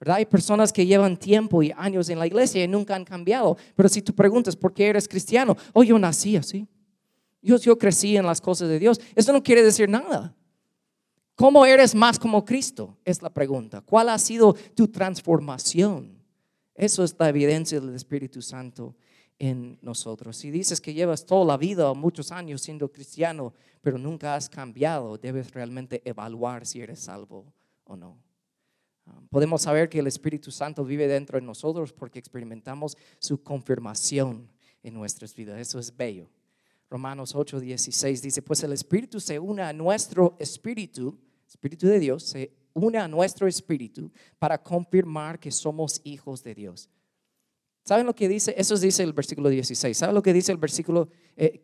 ¿verdad? 0.00 0.16
Hay 0.16 0.26
personas 0.26 0.72
que 0.72 0.84
llevan 0.84 1.16
tiempo 1.16 1.62
y 1.62 1.72
años 1.76 2.08
en 2.08 2.18
la 2.18 2.26
iglesia 2.26 2.64
y 2.64 2.66
nunca 2.66 2.96
han 2.96 3.04
cambiado. 3.04 3.56
Pero 3.76 3.88
si 3.88 4.02
tú 4.02 4.12
preguntas, 4.12 4.56
¿por 4.56 4.74
qué 4.74 4.88
eres 4.88 5.06
cristiano? 5.06 5.56
Oh, 5.72 5.84
yo 5.84 5.96
nací 5.96 6.36
así. 6.36 6.66
Yo, 7.40 7.56
yo 7.58 7.78
crecí 7.78 8.16
en 8.16 8.26
las 8.26 8.40
cosas 8.40 8.68
de 8.68 8.80
Dios. 8.80 9.00
Eso 9.14 9.32
no 9.32 9.42
quiere 9.42 9.62
decir 9.62 9.88
nada. 9.88 10.34
¿Cómo 11.36 11.64
eres 11.64 11.94
más 11.94 12.18
como 12.18 12.44
Cristo? 12.44 12.98
Es 13.04 13.22
la 13.22 13.30
pregunta. 13.30 13.80
¿Cuál 13.80 14.08
ha 14.08 14.18
sido 14.18 14.54
tu 14.74 14.88
transformación? 14.88 16.20
Eso 16.74 17.04
es 17.04 17.14
la 17.18 17.28
evidencia 17.28 17.80
del 17.80 17.94
Espíritu 17.94 18.42
Santo 18.42 18.96
en 19.42 19.76
nosotros. 19.82 20.36
Si 20.36 20.52
dices 20.52 20.80
que 20.80 20.94
llevas 20.94 21.26
toda 21.26 21.44
la 21.44 21.56
vida 21.56 21.92
muchos 21.94 22.30
años 22.30 22.62
siendo 22.62 22.92
cristiano, 22.92 23.52
pero 23.80 23.98
nunca 23.98 24.36
has 24.36 24.48
cambiado, 24.48 25.18
debes 25.18 25.50
realmente 25.50 26.00
evaluar 26.04 26.64
si 26.64 26.80
eres 26.80 27.00
salvo 27.00 27.52
o 27.82 27.96
no. 27.96 28.16
Ah, 29.04 29.20
podemos 29.30 29.62
saber 29.62 29.88
que 29.88 29.98
el 29.98 30.06
Espíritu 30.06 30.52
Santo 30.52 30.84
vive 30.84 31.08
dentro 31.08 31.40
de 31.40 31.44
nosotros 31.44 31.92
porque 31.92 32.20
experimentamos 32.20 32.96
su 33.18 33.42
confirmación 33.42 34.48
en 34.80 34.94
nuestras 34.94 35.34
vidas. 35.34 35.58
Eso 35.58 35.80
es 35.80 35.96
bello. 35.96 36.30
Romanos 36.88 37.34
8, 37.34 37.58
16 37.58 38.22
dice, 38.22 38.42
pues 38.42 38.62
el 38.62 38.72
Espíritu 38.72 39.18
se 39.18 39.40
une 39.40 39.62
a 39.62 39.72
nuestro 39.72 40.36
Espíritu, 40.38 41.18
Espíritu 41.48 41.88
de 41.88 41.98
Dios, 41.98 42.22
se 42.22 42.52
une 42.74 42.98
a 42.98 43.08
nuestro 43.08 43.48
Espíritu 43.48 44.12
para 44.38 44.62
confirmar 44.62 45.40
que 45.40 45.50
somos 45.50 46.00
hijos 46.04 46.44
de 46.44 46.54
Dios. 46.54 46.88
¿Saben 47.84 48.06
lo 48.06 48.14
que 48.14 48.28
dice? 48.28 48.54
Eso 48.56 48.76
dice 48.76 49.02
el 49.02 49.12
versículo 49.12 49.48
16. 49.48 49.96
¿Saben 49.96 50.14
lo 50.14 50.22
que 50.22 50.32
dice 50.32 50.52
el 50.52 50.58
versículo 50.58 51.08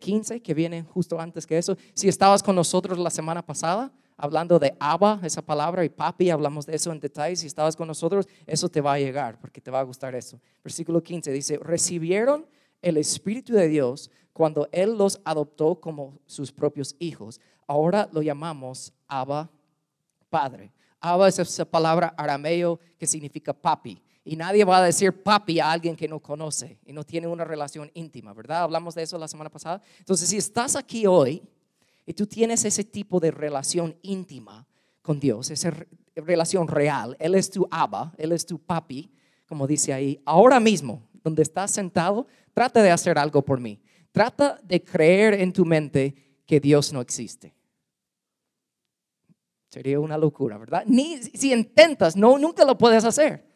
15 0.01 0.35
eh, 0.35 0.41
que 0.41 0.53
viene 0.55 0.83
justo 0.83 1.21
antes 1.21 1.47
que 1.47 1.57
eso? 1.57 1.77
Si 1.95 2.09
estabas 2.09 2.43
con 2.43 2.57
nosotros 2.57 2.99
la 2.99 3.11
semana 3.11 3.45
pasada, 3.45 3.93
hablando 4.17 4.59
de 4.59 4.77
Abba, 4.81 5.21
esa 5.23 5.43
palabra, 5.43 5.85
y 5.85 5.89
papi, 5.89 6.31
hablamos 6.31 6.67
de 6.67 6.75
eso 6.75 6.91
en 6.91 6.99
detalle. 6.99 7.37
Si 7.37 7.47
estabas 7.47 7.77
con 7.77 7.87
nosotros, 7.87 8.27
eso 8.47 8.69
te 8.69 8.81
va 8.81 8.95
a 8.95 8.99
llegar, 8.99 9.41
porque 9.41 9.61
te 9.61 9.71
va 9.71 9.79
a 9.79 9.85
gustar 9.85 10.15
eso. 10.17 10.41
Versículo 10.65 11.03
15 11.03 11.31
dice, 11.31 11.59
recibieron 11.59 12.47
el 12.83 12.97
Espíritu 12.97 13.53
de 13.53 13.69
Dios 13.69 14.11
cuando 14.33 14.69
Él 14.73 14.99
los 14.99 15.21
adoptó 15.25 15.81
como 15.81 16.19
sus 16.27 16.51
propios 16.51 16.97
hijos. 16.99 17.41
Ahora 17.67 18.09
lo 18.13 18.23
llamamos 18.23 18.93
Abba 19.07 19.51
Padre. 20.29 20.73
Abba 21.01 21.29
es 21.29 21.39
esa 21.39 21.65
palabra 21.65 22.13
arameo 22.17 22.81
que 22.99 23.07
significa 23.07 23.53
papi. 23.53 24.03
Y 24.29 24.37
nadie 24.37 24.63
va 24.63 24.77
a 24.77 24.85
decir 24.85 25.23
papi 25.23 25.59
a 25.59 25.73
alguien 25.73 25.97
que 25.97 26.07
no 26.07 26.21
conoce 26.21 26.79
y 26.85 26.93
no 26.93 27.03
tiene 27.03 27.27
una 27.27 27.45
relación 27.45 27.91
íntima, 27.95 28.35
¿verdad? 28.35 28.65
Hablamos 28.65 28.95
de 28.95 29.03
eso 29.03 29.17
la 29.17 29.27
semana 29.27 29.49
pasada. 29.49 29.81
Entonces, 30.01 30.29
si 30.29 30.37
estás 30.37 30.77
aquí 30.77 31.07
hoy 31.07 31.43
y 32.05 32.13
tú 32.13 32.27
tienes 32.27 32.63
ese 32.67 32.85
tipo 32.85 33.21
de 33.21 33.31
relación 33.31 33.97
íntima 34.03 34.67
con 35.01 35.19
Dios, 35.19 35.51
esa 35.51 35.73
relación 36.15 36.69
real, 36.69 37.17
Él 37.19 37.37
es 37.37 37.49
tu 37.49 37.67
Abba, 37.71 38.13
Él 38.19 38.33
es 38.33 38.45
tu 38.45 38.59
papi, 38.59 39.11
como 39.47 39.67
dice 39.67 39.95
ahí, 39.95 40.21
ahora 40.27 40.61
mismo, 40.61 41.09
donde 41.25 41.41
estás 41.41 41.71
sentado, 41.71 42.27
trata 42.53 42.83
de 42.83 42.91
hacer 42.91 43.17
algo 43.19 43.43
por 43.43 43.61
mí. 43.61 43.81
Trata 44.13 44.61
de 44.63 44.85
creer 44.85 45.41
en 45.41 45.55
tu 45.55 45.65
mente 45.65 46.43
que 46.45 46.61
Dios 46.61 46.93
no 46.93 47.01
existe. 47.01 47.55
Sería 49.71 49.99
una 49.99 50.19
locura, 50.19 50.59
¿verdad? 50.59 50.85
Ni 50.87 51.17
si 51.17 51.51
intentas, 51.51 52.15
no, 52.15 52.39
nunca 52.39 52.67
lo 52.67 52.77
puedes 52.77 53.07
hacer. 53.07 53.48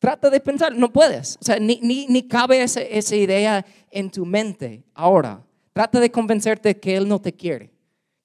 Trata 0.00 0.30
de 0.30 0.40
pensar, 0.40 0.74
no 0.74 0.90
puedes. 0.90 1.36
O 1.42 1.44
sea, 1.44 1.58
ni, 1.58 1.78
ni, 1.82 2.22
cabe 2.22 2.62
esa, 2.62 3.14
idea 3.14 3.64
en 3.90 4.10
tu 4.10 4.24
mente. 4.24 4.82
Ahora, 4.94 5.44
trata 5.74 6.00
de 6.00 6.10
convencerte 6.10 6.80
que 6.80 6.96
Él 6.96 7.06
no 7.06 7.20
te 7.20 7.34
quiere, 7.34 7.70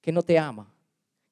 que 0.00 0.10
no 0.10 0.22
te 0.22 0.38
ama, 0.38 0.72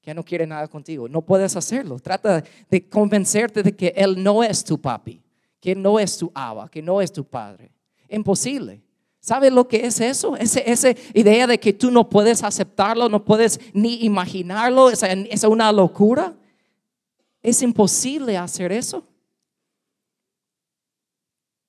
que 0.02 0.12
no 0.12 0.22
quiere 0.22 0.46
nada 0.46 0.68
contigo. 0.68 1.08
No 1.08 1.22
puedes 1.22 1.56
hacerlo. 1.56 1.98
Trata 1.98 2.44
de 2.68 2.88
convencerte 2.88 3.62
de 3.62 3.74
que 3.74 3.94
Él 3.96 4.22
no 4.22 4.44
es 4.44 4.62
tu 4.62 4.78
papi, 4.78 5.22
que 5.60 5.74
no 5.74 5.98
es 5.98 6.18
tu 6.18 6.30
aba, 6.34 6.68
que 6.68 6.82
no 6.82 7.00
es 7.00 7.10
tu 7.10 7.24
padre. 7.24 7.72
Imposible. 8.10 8.82
¿Sabes 9.20 9.50
lo 9.50 9.66
que 9.66 9.86
es 9.86 9.98
eso? 9.98 10.36
esa 10.36 10.90
idea 11.14 11.46
de 11.46 11.58
que 11.58 11.72
tú 11.72 11.90
no 11.90 12.10
puedes 12.10 12.44
aceptarlo, 12.44 13.08
no 13.08 13.24
puedes 13.24 13.58
ni 13.72 14.04
imaginarlo, 14.04 14.90
es, 14.90 15.02
es 15.02 15.42
una 15.44 15.72
locura. 15.72 16.34
Es 17.42 17.62
imposible 17.62 18.36
hacer 18.36 18.72
eso. 18.72 19.06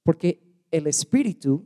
Porque 0.06 0.40
el 0.70 0.86
Espíritu 0.86 1.66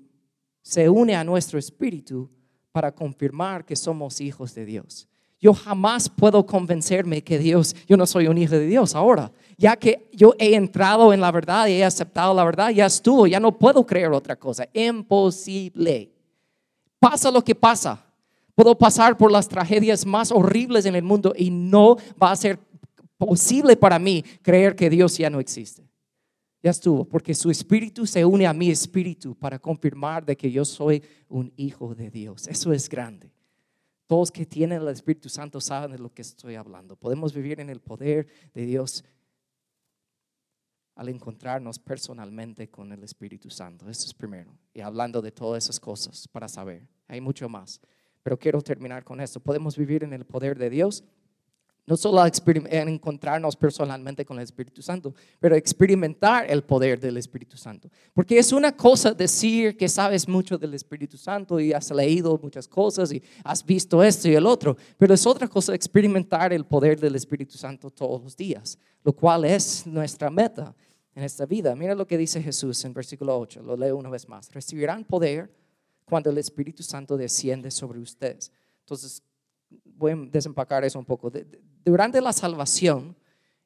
se 0.61 0.87
une 0.87 1.13
a 1.13 1.25
nuestro 1.25 1.59
Espíritu 1.59 2.29
para 2.71 2.95
confirmar 2.95 3.65
que 3.65 3.75
somos 3.75 4.21
hijos 4.21 4.55
de 4.55 4.63
Dios. 4.63 5.09
Yo 5.41 5.53
jamás 5.53 6.07
puedo 6.09 6.45
convencerme 6.45 7.21
que 7.21 7.37
Dios, 7.37 7.75
yo 7.85 7.97
no 7.97 8.05
soy 8.05 8.27
un 8.27 8.37
hijo 8.37 8.55
de 8.55 8.65
Dios 8.65 8.95
ahora, 8.95 9.33
ya 9.57 9.75
que 9.75 10.09
yo 10.13 10.35
he 10.39 10.55
entrado 10.55 11.11
en 11.11 11.19
la 11.19 11.31
verdad 11.31 11.67
y 11.67 11.73
he 11.73 11.83
aceptado 11.83 12.33
la 12.33 12.45
verdad, 12.45 12.69
ya 12.69 12.85
estuvo, 12.85 13.27
ya 13.27 13.41
no 13.41 13.57
puedo 13.57 13.85
creer 13.85 14.11
otra 14.11 14.37
cosa. 14.37 14.69
Imposible. 14.71 16.13
Pasa 16.97 17.31
lo 17.31 17.43
que 17.43 17.55
pasa. 17.55 18.05
Puedo 18.55 18.77
pasar 18.77 19.17
por 19.17 19.31
las 19.31 19.49
tragedias 19.49 20.05
más 20.05 20.31
horribles 20.31 20.85
en 20.85 20.95
el 20.95 21.03
mundo 21.03 21.33
y 21.35 21.49
no 21.49 21.97
va 22.21 22.31
a 22.31 22.35
ser 22.37 22.57
posible 23.17 23.75
para 23.75 23.99
mí 23.99 24.23
creer 24.41 24.77
que 24.77 24.89
Dios 24.89 25.17
ya 25.17 25.29
no 25.29 25.41
existe. 25.41 25.88
Ya 26.61 26.71
estuvo, 26.71 27.05
porque 27.05 27.33
su 27.33 27.49
espíritu 27.49 28.05
se 28.05 28.25
une 28.25 28.45
a 28.45 28.53
mi 28.53 28.69
espíritu 28.69 29.33
para 29.33 29.59
confirmar 29.59 30.25
de 30.25 30.35
que 30.35 30.51
yo 30.51 30.65
soy 30.65 31.01
un 31.29 31.53
hijo 31.55 31.95
de 31.95 32.09
Dios. 32.09 32.47
Eso 32.47 32.73
es 32.73 32.89
grande. 32.89 33.31
Todos 34.07 34.31
que 34.31 34.45
tienen 34.45 34.81
el 34.81 34.87
Espíritu 34.87 35.29
Santo 35.29 35.61
saben 35.61 35.91
de 35.91 35.99
lo 35.99 36.11
que 36.11 36.23
estoy 36.23 36.55
hablando. 36.55 36.95
Podemos 36.95 37.31
vivir 37.31 37.59
en 37.59 37.69
el 37.69 37.79
poder 37.79 38.27
de 38.55 38.65
Dios 38.65 39.05
al 40.95 41.09
encontrarnos 41.09 41.77
personalmente 41.77 42.69
con 42.69 42.91
el 42.91 43.03
Espíritu 43.03 43.51
Santo. 43.51 43.87
Eso 43.87 44.07
es 44.07 44.13
primero. 44.13 44.57
Y 44.73 44.81
hablando 44.81 45.21
de 45.21 45.31
todas 45.31 45.63
esas 45.63 45.79
cosas 45.79 46.27
para 46.27 46.49
saber. 46.49 46.87
Hay 47.07 47.21
mucho 47.21 47.47
más. 47.47 47.79
Pero 48.23 48.37
quiero 48.37 48.61
terminar 48.61 49.03
con 49.03 49.21
esto. 49.21 49.39
Podemos 49.39 49.77
vivir 49.77 50.03
en 50.03 50.11
el 50.11 50.25
poder 50.25 50.57
de 50.57 50.71
Dios 50.71 51.03
no 51.89 51.97
solo 51.97 52.23
encontrarnos 52.23 53.55
personalmente 53.55 54.23
con 54.23 54.37
el 54.37 54.43
Espíritu 54.43 54.79
Santo, 54.79 55.15
pero 55.39 55.55
experimentar 55.55 56.45
el 56.47 56.61
poder 56.61 56.99
del 56.99 57.17
Espíritu 57.17 57.57
Santo. 57.57 57.89
Porque 58.13 58.37
es 58.37 58.53
una 58.53 58.71
cosa 58.71 59.11
decir 59.11 59.75
que 59.75 59.89
sabes 59.89 60.27
mucho 60.27 60.55
del 60.55 60.75
Espíritu 60.75 61.17
Santo 61.17 61.59
y 61.59 61.73
has 61.73 61.89
leído 61.89 62.39
muchas 62.43 62.67
cosas 62.67 63.11
y 63.11 63.23
has 63.43 63.65
visto 63.65 64.03
esto 64.03 64.29
y 64.29 64.35
el 64.35 64.45
otro, 64.45 64.77
pero 64.99 65.15
es 65.15 65.25
otra 65.25 65.47
cosa 65.47 65.73
experimentar 65.73 66.53
el 66.53 66.63
poder 66.63 66.99
del 66.99 67.15
Espíritu 67.15 67.57
Santo 67.57 67.89
todos 67.89 68.21
los 68.21 68.37
días, 68.37 68.77
lo 69.03 69.11
cual 69.11 69.45
es 69.45 69.87
nuestra 69.87 70.29
meta 70.29 70.75
en 71.15 71.23
esta 71.23 71.47
vida. 71.47 71.75
Mira 71.75 71.95
lo 71.95 72.05
que 72.05 72.19
dice 72.19 72.39
Jesús 72.39 72.85
en 72.85 72.93
versículo 72.93 73.35
8, 73.39 73.63
lo 73.63 73.75
leo 73.75 73.97
una 73.97 74.11
vez 74.11 74.29
más. 74.29 74.53
Recibirán 74.53 75.03
poder 75.03 75.51
cuando 76.05 76.29
el 76.29 76.37
Espíritu 76.37 76.83
Santo 76.83 77.17
desciende 77.17 77.71
sobre 77.71 77.97
ustedes. 77.97 78.51
Entonces, 78.81 79.23
voy 79.83 80.11
a 80.11 80.15
desempacar 80.15 80.83
eso 80.83 80.99
un 80.99 81.05
poco. 81.05 81.31
Durante 81.83 82.21
la 82.21 82.33
salvación, 82.33 83.15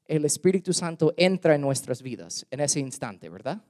el 0.05 0.25
Espíritu 0.25 0.73
Santo 0.73 1.13
entra 1.17 1.55
en 1.55 1.61
nuestras 1.61 2.01
vidas 2.01 2.45
en 2.51 2.59
ese 2.59 2.79
instante, 2.79 3.29
¿verdad? 3.29 3.63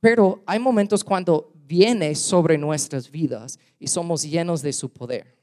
pero 0.00 0.42
hay 0.46 0.58
momentos 0.58 1.04
cuando 1.04 1.52
viene 1.54 2.14
sobre 2.14 2.58
nuestras 2.58 3.10
vidas 3.10 3.58
y 3.78 3.86
somos 3.86 4.22
llenos 4.22 4.62
de 4.62 4.72
su 4.72 4.92
poder. 4.92 5.38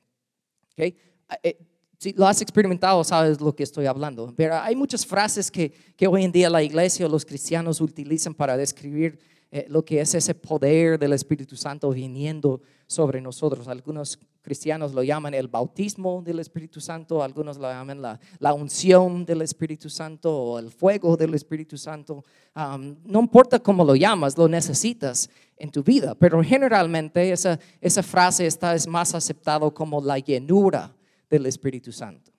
¿okay? 0.74 0.98
Eh, 1.42 1.58
si 1.98 2.14
lo 2.14 2.28
has 2.28 2.42
experimentado, 2.42 3.04
sabes 3.04 3.40
lo 3.40 3.56
que 3.56 3.64
estoy 3.64 3.86
hablando. 3.86 4.34
Pero 4.36 4.56
hay 4.56 4.76
muchas 4.76 5.06
frases 5.06 5.50
que, 5.50 5.72
que 5.96 6.08
hoy 6.08 6.24
en 6.24 6.32
día 6.32 6.50
la 6.50 6.62
iglesia 6.62 7.06
o 7.06 7.10
los 7.10 7.26
cristianos 7.26 7.80
utilizan 7.80 8.34
para 8.34 8.58
describir 8.58 9.20
eh, 9.54 9.66
lo 9.68 9.84
que 9.84 10.00
es 10.00 10.16
ese 10.16 10.34
poder 10.34 10.98
del 10.98 11.12
Espíritu 11.12 11.58
Santo 11.58 11.90
viniendo 11.90 12.62
sobre 12.88 13.20
nosotros. 13.20 13.68
Algunos 13.68 14.18
cristianos 14.42 14.94
lo 14.94 15.04
llaman 15.04 15.34
el 15.34 15.50
bautismo 15.50 16.22
del 16.24 16.40
Espíritu 16.40 16.80
Santo, 16.80 17.22
algunos 17.22 17.58
lo 17.58 17.70
llaman 17.70 18.02
la, 18.02 18.18
la 18.40 18.54
unción 18.54 19.26
del 19.26 19.42
Espíritu 19.42 19.90
Santo 19.90 20.34
o 20.34 20.60
el 20.60 20.72
fuego 20.72 21.18
del 21.18 21.34
Espíritu 21.34 21.78
Santo. 21.78 22.24
no 22.56 23.20
importa 23.20 23.60
cómo 23.60 23.84
lo 23.84 23.96
llamas, 23.96 24.38
lo 24.38 24.48
necesitas 24.48 25.30
en 25.58 25.70
tu 25.70 25.84
vida, 25.84 26.16
pero 26.16 26.42
generalmente 26.42 27.32
esa, 27.32 27.60
esa 27.82 28.04
frase 28.04 28.48
está 28.48 28.74
es 28.74 28.88
más 28.88 29.14
aceptado 29.14 29.74
como 29.74 30.02
la 30.02 30.18
llenura 30.18 30.96
del 31.30 31.46
Espíritu 31.46 31.92
Santo. 31.92 32.32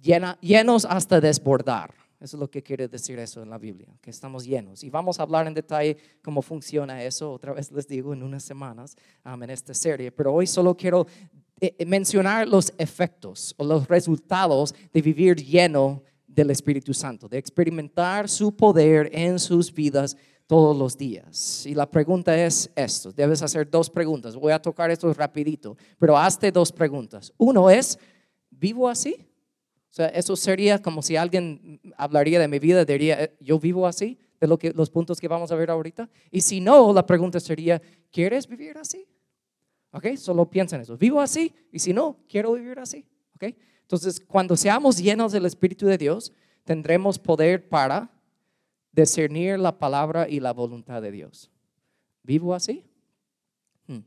Llena, 0.00 0.38
llenos 0.40 0.84
hasta 0.84 1.20
desbordar. 1.20 1.92
Eso 2.20 2.36
es 2.36 2.40
lo 2.40 2.50
que 2.50 2.62
quiere 2.62 2.88
decir 2.88 3.18
eso 3.20 3.42
en 3.42 3.50
la 3.50 3.58
Biblia, 3.58 3.88
que 4.00 4.10
estamos 4.10 4.44
llenos. 4.44 4.82
Y 4.82 4.90
vamos 4.90 5.20
a 5.20 5.22
hablar 5.22 5.46
en 5.46 5.54
detalle 5.54 5.96
cómo 6.20 6.42
funciona 6.42 7.02
eso, 7.04 7.32
otra 7.32 7.52
vez 7.52 7.70
les 7.72 7.86
digo, 7.86 8.12
en 8.12 8.22
unas 8.22 8.42
semanas 8.42 8.96
um, 9.24 9.40
en 9.42 9.50
esta 9.50 9.72
serie. 9.72 10.10
Pero 10.10 10.34
hoy 10.34 10.46
solo 10.46 10.76
quiero 10.76 11.06
eh, 11.60 11.76
eh, 11.78 11.86
mencionar 11.86 12.48
los 12.48 12.72
efectos 12.76 13.54
o 13.56 13.64
los 13.64 13.86
resultados 13.86 14.74
de 14.92 15.00
vivir 15.00 15.36
lleno 15.36 16.02
del 16.26 16.50
Espíritu 16.50 16.92
Santo, 16.92 17.28
de 17.28 17.38
experimentar 17.38 18.28
su 18.28 18.54
poder 18.54 19.10
en 19.12 19.38
sus 19.38 19.72
vidas 19.72 20.16
todos 20.48 20.76
los 20.76 20.96
días. 20.96 21.66
Y 21.66 21.74
la 21.74 21.88
pregunta 21.88 22.36
es 22.36 22.70
esto, 22.74 23.12
debes 23.12 23.42
hacer 23.42 23.70
dos 23.70 23.88
preguntas. 23.90 24.34
Voy 24.34 24.52
a 24.52 24.60
tocar 24.60 24.90
esto 24.90 25.12
rapidito, 25.12 25.76
pero 25.98 26.16
hazte 26.16 26.50
dos 26.50 26.72
preguntas. 26.72 27.32
Uno 27.36 27.70
es, 27.70 27.98
¿vivo 28.50 28.88
así? 28.88 29.27
O 29.90 29.94
sea, 29.94 30.06
eso 30.08 30.36
sería 30.36 30.80
como 30.80 31.02
si 31.02 31.16
alguien 31.16 31.80
hablaría 31.96 32.38
de 32.38 32.48
mi 32.48 32.58
vida, 32.58 32.84
diría, 32.84 33.24
eh, 33.24 33.36
yo 33.40 33.58
vivo 33.58 33.86
así, 33.86 34.18
de 34.38 34.46
lo 34.46 34.58
que, 34.58 34.70
los 34.72 34.90
puntos 34.90 35.20
que 35.20 35.28
vamos 35.28 35.50
a 35.50 35.56
ver 35.56 35.70
ahorita. 35.70 36.08
Y 36.30 36.42
si 36.42 36.60
no, 36.60 36.92
la 36.92 37.06
pregunta 37.06 37.40
sería, 37.40 37.80
¿quieres 38.12 38.46
vivir 38.46 38.76
así? 38.76 39.06
¿Ok? 39.90 40.16
Solo 40.16 40.48
piensa 40.48 40.76
en 40.76 40.82
eso. 40.82 40.96
¿Vivo 40.96 41.20
así? 41.20 41.54
Y 41.72 41.78
si 41.78 41.92
no, 41.92 42.18
quiero 42.28 42.52
vivir 42.52 42.78
así. 42.78 43.06
¿Ok? 43.34 43.54
Entonces, 43.80 44.20
cuando 44.20 44.56
seamos 44.56 44.98
llenos 44.98 45.32
del 45.32 45.46
Espíritu 45.46 45.86
de 45.86 45.96
Dios, 45.96 46.32
tendremos 46.64 47.18
poder 47.18 47.68
para 47.68 48.10
discernir 48.92 49.58
la 49.58 49.78
palabra 49.78 50.28
y 50.28 50.40
la 50.40 50.52
voluntad 50.52 51.00
de 51.00 51.10
Dios. 51.10 51.50
¿Vivo 52.22 52.54
así? 52.54 52.84
Hmm. 53.86 54.00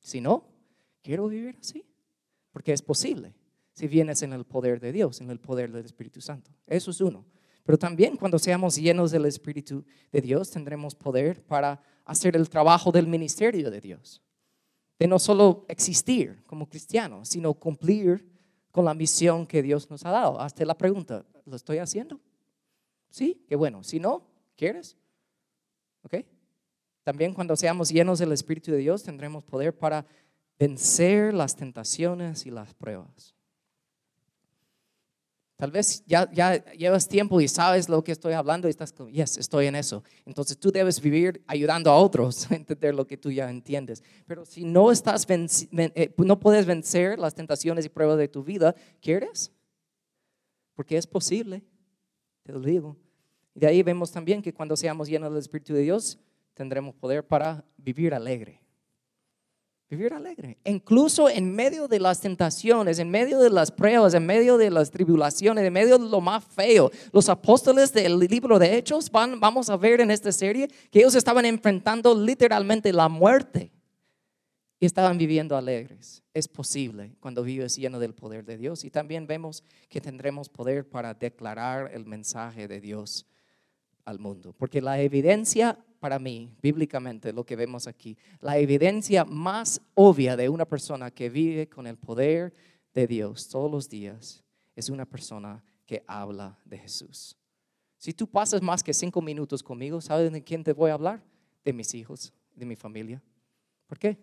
Si 0.00 0.20
no, 0.20 0.46
quiero 1.02 1.28
vivir 1.28 1.56
así. 1.58 1.86
Porque 2.52 2.72
es 2.72 2.82
posible 2.82 3.34
si 3.74 3.88
vienes 3.88 4.22
en 4.22 4.32
el 4.32 4.44
poder 4.44 4.80
de 4.80 4.92
Dios, 4.92 5.20
en 5.20 5.30
el 5.30 5.40
poder 5.40 5.70
del 5.72 5.84
Espíritu 5.84 6.20
Santo. 6.20 6.50
Eso 6.66 6.90
es 6.90 7.00
uno. 7.00 7.26
Pero 7.64 7.78
también 7.78 8.16
cuando 8.16 8.38
seamos 8.38 8.76
llenos 8.76 9.10
del 9.10 9.26
Espíritu 9.26 9.84
de 10.12 10.20
Dios, 10.20 10.50
tendremos 10.50 10.94
poder 10.94 11.44
para 11.44 11.82
hacer 12.04 12.36
el 12.36 12.48
trabajo 12.48 12.92
del 12.92 13.06
ministerio 13.06 13.70
de 13.70 13.80
Dios. 13.80 14.22
de 14.98 15.08
no 15.08 15.18
solo 15.18 15.64
existir 15.68 16.44
como 16.44 16.68
cristianos, 16.68 17.28
sino 17.28 17.52
cumplir 17.54 18.30
con 18.70 18.84
la 18.84 18.94
misión 18.94 19.46
que 19.46 19.62
Dios 19.62 19.90
nos 19.90 20.04
ha 20.04 20.10
dado. 20.10 20.40
Hazte 20.40 20.64
la 20.64 20.76
pregunta, 20.76 21.24
¿lo 21.44 21.56
estoy 21.56 21.78
haciendo? 21.78 22.20
Sí, 23.10 23.44
qué 23.48 23.56
bueno. 23.56 23.82
Si 23.82 23.98
no, 23.98 24.26
¿quieres? 24.56 24.96
¿Ok? 26.02 26.24
También 27.02 27.34
cuando 27.34 27.56
seamos 27.56 27.90
llenos 27.90 28.18
del 28.18 28.32
Espíritu 28.32 28.72
de 28.72 28.78
Dios 28.78 29.02
tendremos 29.02 29.44
poder 29.44 29.76
para 29.76 30.06
vencer 30.58 31.34
las 31.34 31.56
tentaciones 31.56 32.46
y 32.46 32.50
las 32.50 32.72
pruebas. 32.74 33.33
Tal 35.64 35.70
vez 35.70 36.04
ya, 36.06 36.30
llevas 36.74 37.08
tiempo 37.08 37.40
y 37.40 37.48
sabes 37.48 37.88
lo 37.88 38.04
que 38.04 38.12
estoy 38.12 38.34
hablando 38.34 38.68
y 38.68 38.70
estás 38.70 38.92
como, 38.92 39.08
yes, 39.08 39.38
estoy 39.38 39.64
en 39.64 39.76
eso. 39.76 40.04
Entonces 40.26 40.58
tú 40.58 40.70
debes 40.70 41.00
vivir 41.00 41.42
ayudando 41.46 41.90
a 41.90 41.96
otros 41.96 42.46
a 42.50 42.54
entender 42.54 42.94
lo 42.94 43.06
que 43.06 43.16
tú 43.16 43.30
ya 43.30 43.48
entiendes. 43.48 44.02
Pero 44.26 44.44
si 44.44 44.62
no 44.62 44.92
estás 44.92 45.26
eh, 45.30 46.14
no 46.18 46.38
puedes 46.38 46.66
vencer 46.66 47.18
las 47.18 47.34
tentaciones 47.34 47.86
y 47.86 47.88
pruebas 47.88 48.18
de 48.18 48.28
tu 48.28 48.44
vida, 48.44 48.74
¿quieres? 49.00 49.52
Porque 50.74 50.98
es 50.98 51.06
posible, 51.06 51.62
te 52.42 52.52
lo 52.52 52.60
digo. 52.60 52.98
De 53.54 53.66
ahí 53.66 53.82
vemos 53.82 54.12
también 54.12 54.42
que 54.42 54.52
cuando 54.52 54.76
seamos 54.76 55.08
llenos 55.08 55.30
del 55.30 55.38
Espíritu 55.38 55.72
de 55.72 55.80
Dios, 55.80 56.18
tendremos 56.52 56.94
poder 56.94 57.26
para 57.26 57.64
vivir 57.78 58.12
alegre. 58.12 58.60
Vivir 59.90 60.14
alegre. 60.14 60.58
Incluso 60.64 61.28
en 61.28 61.54
medio 61.54 61.86
de 61.86 62.00
las 62.00 62.20
tentaciones, 62.20 62.98
en 62.98 63.10
medio 63.10 63.38
de 63.38 63.50
las 63.50 63.70
pruebas, 63.70 64.14
en 64.14 64.24
medio 64.24 64.56
de 64.56 64.70
las 64.70 64.90
tribulaciones, 64.90 65.62
en 65.62 65.72
medio 65.72 65.98
de 65.98 66.08
lo 66.08 66.20
más 66.20 66.42
feo. 66.42 66.90
Los 67.12 67.28
apóstoles 67.28 67.92
del 67.92 68.18
libro 68.18 68.58
de 68.58 68.76
Hechos, 68.76 69.10
van, 69.10 69.38
vamos 69.38 69.68
a 69.68 69.76
ver 69.76 70.00
en 70.00 70.10
esta 70.10 70.32
serie 70.32 70.68
que 70.90 71.00
ellos 71.00 71.14
estaban 71.14 71.44
enfrentando 71.44 72.14
literalmente 72.14 72.92
la 72.92 73.08
muerte 73.08 73.72
y 74.80 74.86
estaban 74.86 75.18
viviendo 75.18 75.56
alegres. 75.56 76.22
Es 76.32 76.48
posible 76.48 77.14
cuando 77.20 77.42
vives 77.42 77.76
lleno 77.76 77.98
del 77.98 78.14
poder 78.14 78.44
de 78.44 78.56
Dios. 78.56 78.84
Y 78.84 78.90
también 78.90 79.26
vemos 79.26 79.62
que 79.88 80.00
tendremos 80.00 80.48
poder 80.48 80.88
para 80.88 81.14
declarar 81.14 81.90
el 81.92 82.06
mensaje 82.06 82.68
de 82.68 82.80
Dios 82.80 83.26
al 84.04 84.18
mundo. 84.18 84.54
Porque 84.56 84.80
la 84.80 85.00
evidencia 85.00 85.78
para 86.00 86.18
mí, 86.18 86.54
bíblicamente, 86.60 87.32
lo 87.32 87.44
que 87.44 87.56
vemos 87.56 87.86
aquí, 87.86 88.16
la 88.40 88.58
evidencia 88.58 89.24
más 89.24 89.80
obvia 89.94 90.36
de 90.36 90.48
una 90.48 90.64
persona 90.64 91.10
que 91.10 91.30
vive 91.30 91.68
con 91.68 91.86
el 91.86 91.96
poder 91.96 92.52
de 92.92 93.06
Dios 93.06 93.48
todos 93.48 93.70
los 93.70 93.88
días 93.88 94.44
es 94.76 94.88
una 94.90 95.06
persona 95.06 95.62
que 95.86 96.04
habla 96.06 96.58
de 96.64 96.78
Jesús. 96.78 97.36
Si 97.96 98.12
tú 98.12 98.26
pasas 98.26 98.60
más 98.60 98.82
que 98.82 98.92
cinco 98.92 99.22
minutos 99.22 99.62
conmigo, 99.62 100.00
¿sabes 100.00 100.30
de 100.30 100.42
quién 100.42 100.62
te 100.62 100.72
voy 100.72 100.90
a 100.90 100.94
hablar? 100.94 101.22
De 101.64 101.72
mis 101.72 101.94
hijos, 101.94 102.32
de 102.54 102.66
mi 102.66 102.76
familia. 102.76 103.22
¿Por 103.86 103.98
qué? 103.98 104.18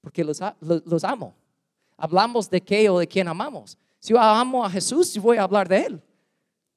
Porque 0.00 0.24
los, 0.24 0.40
los 0.60 1.04
amo. 1.04 1.34
Hablamos 1.96 2.48
de 2.48 2.60
qué 2.62 2.88
o 2.88 2.98
de 2.98 3.06
quién 3.06 3.28
amamos. 3.28 3.76
Si 4.00 4.12
yo 4.12 4.18
amo 4.18 4.64
a 4.64 4.70
Jesús, 4.70 5.12
yo 5.12 5.22
voy 5.22 5.36
a 5.36 5.42
hablar 5.42 5.68
de 5.68 5.80
Él. 5.84 6.02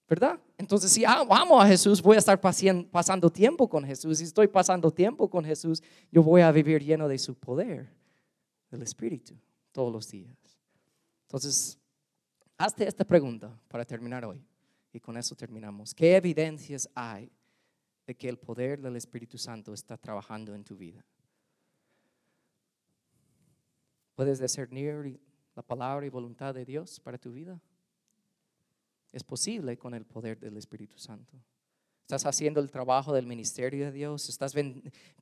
¿verdad? 0.08 0.40
Entonces, 0.58 0.92
si 0.92 1.06
amo 1.06 1.62
a 1.62 1.68
Jesús, 1.68 2.02
voy 2.02 2.16
a 2.16 2.20
estar 2.20 2.40
pasando 2.42 3.30
tiempo 3.30 3.70
con 3.70 3.84
Jesús. 3.84 4.18
Si 4.18 4.24
estoy 4.24 4.48
pasando 4.48 4.90
tiempo 4.92 5.30
con 5.30 5.46
Jesús, 5.46 5.84
yo 6.12 6.24
voy 6.24 6.42
a 6.42 6.52
vivir 6.52 6.84
lleno 6.84 7.08
de 7.08 7.20
su 7.20 7.36
poder, 7.36 7.94
del 8.72 8.82
Espíritu, 8.82 9.36
todos 9.72 9.94
los 9.94 10.10
días. 10.10 10.36
Entonces, 11.28 11.78
hazte 12.58 12.88
esta 12.88 13.06
pregunta 13.06 13.56
para 13.68 13.86
terminar 13.86 14.26
hoy. 14.26 14.44
Y 14.92 15.00
con 15.00 15.16
eso 15.16 15.36
terminamos. 15.36 15.94
¿Qué 15.94 16.16
evidencias 16.16 16.90
hay 16.96 17.32
de 18.08 18.16
que 18.16 18.28
el 18.28 18.40
poder 18.40 18.82
del 18.82 18.96
Espíritu 18.96 19.38
Santo 19.38 19.74
está 19.74 19.96
trabajando 19.96 20.56
en 20.56 20.64
tu 20.64 20.76
vida? 20.76 21.06
¿Puedes 24.16 24.40
discernir 24.40 25.20
la 25.56 25.62
palabra 25.62 26.04
y 26.04 26.10
voluntad 26.10 26.56
de 26.56 26.66
Dios 26.66 27.00
para 27.00 27.20
tu 27.20 27.32
vida? 27.32 27.62
Es 29.12 29.24
posible 29.24 29.78
con 29.78 29.94
el 29.94 30.06
poder 30.06 30.40
del 30.40 30.58
Espíritu 30.58 30.98
Santo. 30.98 31.34
Estás 32.02 32.26
haciendo 32.26 32.62
el 32.62 32.72
trabajo 32.72 33.14
del 33.14 33.26
ministerio 33.26 33.86
de 33.86 33.92
Dios. 33.92 34.30
Estás 34.30 34.54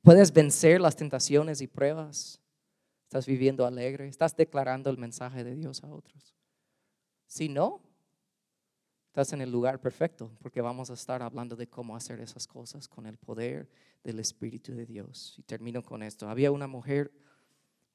puedes 0.02 0.32
vencer 0.32 0.80
las 0.80 0.94
tentaciones 0.94 1.60
y 1.60 1.66
pruebas. 1.66 2.40
Estás 3.04 3.26
viviendo 3.26 3.66
alegre. 3.66 4.06
Estás 4.06 4.36
declarando 4.36 4.90
el 4.90 4.98
mensaje 4.98 5.42
de 5.42 5.54
Dios 5.54 5.82
a 5.82 5.92
otros. 5.92 6.36
Si 7.26 7.48
no, 7.48 7.80
estás 9.08 9.32
en 9.32 9.40
el 9.40 9.50
lugar 9.50 9.80
perfecto 9.80 10.30
porque 10.40 10.60
vamos 10.60 10.90
a 10.90 10.94
estar 10.94 11.22
hablando 11.22 11.56
de 11.56 11.68
cómo 11.68 11.96
hacer 11.96 12.20
esas 12.20 12.46
cosas 12.46 12.86
con 12.86 13.06
el 13.06 13.18
poder 13.18 13.68
del 14.04 14.20
Espíritu 14.20 14.72
de 14.72 14.86
Dios. 14.86 15.34
Y 15.38 15.42
termino 15.42 15.82
con 15.82 16.02
esto. 16.02 16.28
Había 16.28 16.52
una 16.52 16.68
mujer, 16.68 17.12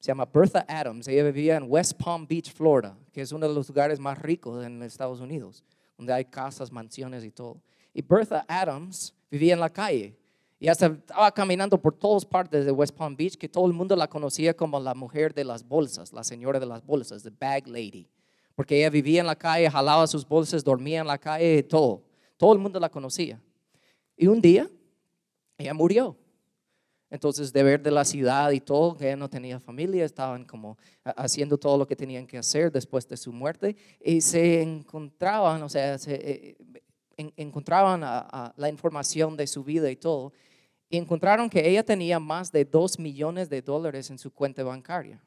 se 0.00 0.08
llama 0.08 0.26
Bertha 0.26 0.66
Adams. 0.68 1.08
Ella 1.08 1.24
vivía 1.24 1.56
en 1.56 1.64
West 1.66 1.94
Palm 1.94 2.26
Beach, 2.26 2.52
Florida, 2.52 2.98
que 3.10 3.22
es 3.22 3.32
uno 3.32 3.48
de 3.48 3.54
los 3.54 3.68
lugares 3.68 3.98
más 3.98 4.18
ricos 4.18 4.64
en 4.66 4.82
Estados 4.82 5.20
Unidos 5.20 5.64
donde 5.96 6.12
hay 6.12 6.24
casas, 6.24 6.70
mansiones 6.70 7.24
y 7.24 7.30
todo. 7.30 7.60
Y 7.94 8.02
Bertha 8.02 8.44
Adams 8.48 9.14
vivía 9.30 9.54
en 9.54 9.60
la 9.60 9.70
calle. 9.70 10.16
Y 10.58 10.68
hasta 10.68 10.86
estaba 10.86 11.32
caminando 11.32 11.76
por 11.80 11.92
todas 11.94 12.24
partes 12.24 12.64
de 12.64 12.70
West 12.70 12.94
Palm 12.94 13.16
Beach, 13.16 13.36
que 13.36 13.48
todo 13.48 13.66
el 13.66 13.72
mundo 13.72 13.96
la 13.96 14.06
conocía 14.06 14.54
como 14.54 14.78
la 14.78 14.94
mujer 14.94 15.34
de 15.34 15.44
las 15.44 15.66
bolsas, 15.66 16.12
la 16.12 16.22
señora 16.22 16.60
de 16.60 16.66
las 16.66 16.84
bolsas, 16.84 17.22
the 17.22 17.30
bag 17.30 17.66
lady. 17.66 18.08
Porque 18.54 18.78
ella 18.78 18.90
vivía 18.90 19.20
en 19.20 19.26
la 19.26 19.34
calle, 19.34 19.68
jalaba 19.68 20.06
sus 20.06 20.26
bolsas, 20.26 20.62
dormía 20.62 21.00
en 21.00 21.06
la 21.06 21.18
calle 21.18 21.58
y 21.58 21.62
todo. 21.62 22.04
Todo 22.36 22.52
el 22.52 22.58
mundo 22.58 22.78
la 22.78 22.88
conocía. 22.88 23.40
Y 24.16 24.28
un 24.28 24.40
día, 24.40 24.68
ella 25.58 25.74
murió. 25.74 26.16
Entonces, 27.12 27.52
de 27.52 27.62
ver 27.62 27.82
de 27.82 27.90
la 27.90 28.06
ciudad 28.06 28.50
y 28.52 28.60
todo, 28.60 28.96
que 28.96 29.04
ella 29.04 29.16
no 29.16 29.28
tenía 29.28 29.60
familia, 29.60 30.02
estaban 30.06 30.46
como 30.46 30.78
haciendo 31.04 31.58
todo 31.58 31.76
lo 31.76 31.86
que 31.86 31.94
tenían 31.94 32.26
que 32.26 32.38
hacer 32.38 32.72
después 32.72 33.06
de 33.06 33.18
su 33.18 33.34
muerte 33.34 33.76
y 34.02 34.22
se 34.22 34.62
encontraban, 34.62 35.62
o 35.62 35.68
sea, 35.68 35.98
se, 35.98 36.14
eh, 36.14 36.56
encontraban 37.36 38.00
la 38.00 38.68
información 38.70 39.36
de 39.36 39.46
su 39.46 39.62
vida 39.62 39.90
y 39.90 39.96
todo, 39.96 40.32
y 40.88 40.96
encontraron 40.96 41.50
que 41.50 41.68
ella 41.68 41.84
tenía 41.84 42.18
más 42.18 42.50
de 42.50 42.64
dos 42.64 42.98
millones 42.98 43.50
de 43.50 43.60
dólares 43.60 44.08
en 44.08 44.18
su 44.18 44.30
cuenta 44.30 44.64
bancaria. 44.64 45.22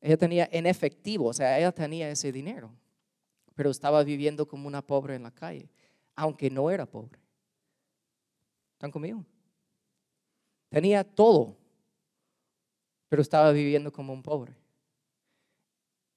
Ella 0.00 0.16
tenía 0.16 0.48
en 0.52 0.64
efectivo, 0.66 1.26
o 1.26 1.32
sea, 1.32 1.58
ella 1.58 1.72
tenía 1.72 2.08
ese 2.08 2.30
dinero, 2.30 2.70
pero 3.56 3.70
estaba 3.70 4.04
viviendo 4.04 4.46
como 4.46 4.68
una 4.68 4.80
pobre 4.80 5.16
en 5.16 5.24
la 5.24 5.32
calle, 5.32 5.68
aunque 6.14 6.48
no 6.50 6.70
era 6.70 6.86
pobre. 6.86 7.18
¿Están 8.74 8.92
conmigo? 8.92 9.24
Tenía 10.68 11.02
todo, 11.04 11.56
pero 13.08 13.22
estaba 13.22 13.52
viviendo 13.52 13.92
como 13.92 14.12
un 14.12 14.22
pobre. 14.22 14.54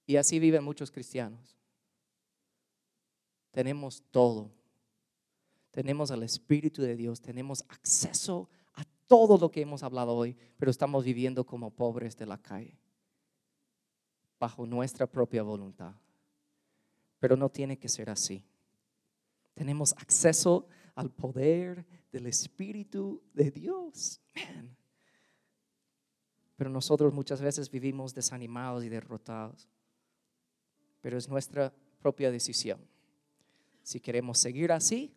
Y 0.05 0.17
así 0.17 0.39
viven 0.39 0.63
muchos 0.63 0.91
cristianos. 0.91 1.57
Tenemos 3.51 4.03
todo. 4.11 4.51
Tenemos 5.71 6.11
al 6.11 6.23
Espíritu 6.23 6.81
de 6.81 6.97
Dios, 6.97 7.21
tenemos 7.21 7.63
acceso 7.69 8.49
a 8.73 8.83
todo 9.07 9.37
lo 9.37 9.51
que 9.51 9.61
hemos 9.61 9.83
hablado 9.83 10.13
hoy, 10.13 10.35
pero 10.57 10.69
estamos 10.69 11.05
viviendo 11.05 11.45
como 11.45 11.71
pobres 11.71 12.17
de 12.17 12.25
la 12.25 12.37
calle, 12.37 12.77
bajo 14.37 14.65
nuestra 14.65 15.07
propia 15.07 15.43
voluntad. 15.43 15.93
Pero 17.19 17.37
no 17.37 17.47
tiene 17.47 17.77
que 17.79 17.87
ser 17.87 18.09
así. 18.09 18.43
Tenemos 19.53 19.93
acceso 19.93 20.67
al 20.93 21.09
poder 21.09 21.85
del 22.11 22.27
Espíritu 22.27 23.21
de 23.33 23.51
Dios. 23.51 24.21
Pero 26.55 26.69
nosotros 26.69 27.13
muchas 27.13 27.41
veces 27.41 27.71
vivimos 27.71 28.13
desanimados 28.13 28.83
y 28.83 28.89
derrotados. 28.89 29.67
Pero 31.01 31.17
es 31.17 31.27
nuestra 31.27 31.73
propia 31.99 32.29
decisión. 32.29 32.79
Si 33.81 33.99
queremos 33.99 34.37
seguir 34.37 34.71
así 34.71 35.11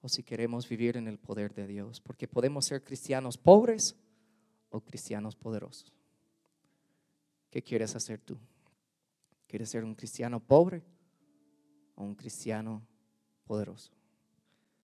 o 0.00 0.08
si 0.08 0.22
queremos 0.22 0.68
vivir 0.68 0.96
en 0.96 1.08
el 1.08 1.18
poder 1.18 1.54
de 1.54 1.66
Dios. 1.66 2.00
Porque 2.00 2.28
podemos 2.28 2.64
ser 2.64 2.82
cristianos 2.82 3.36
pobres 3.36 3.96
o 4.70 4.80
cristianos 4.80 5.36
poderosos. 5.36 5.92
¿Qué 7.50 7.62
quieres 7.62 7.94
hacer 7.94 8.20
tú? 8.20 8.38
¿Quieres 9.46 9.70
ser 9.70 9.84
un 9.84 9.94
cristiano 9.94 10.40
pobre 10.40 10.82
o 11.94 12.02
un 12.02 12.14
cristiano 12.14 12.82
poderoso? 13.46 13.92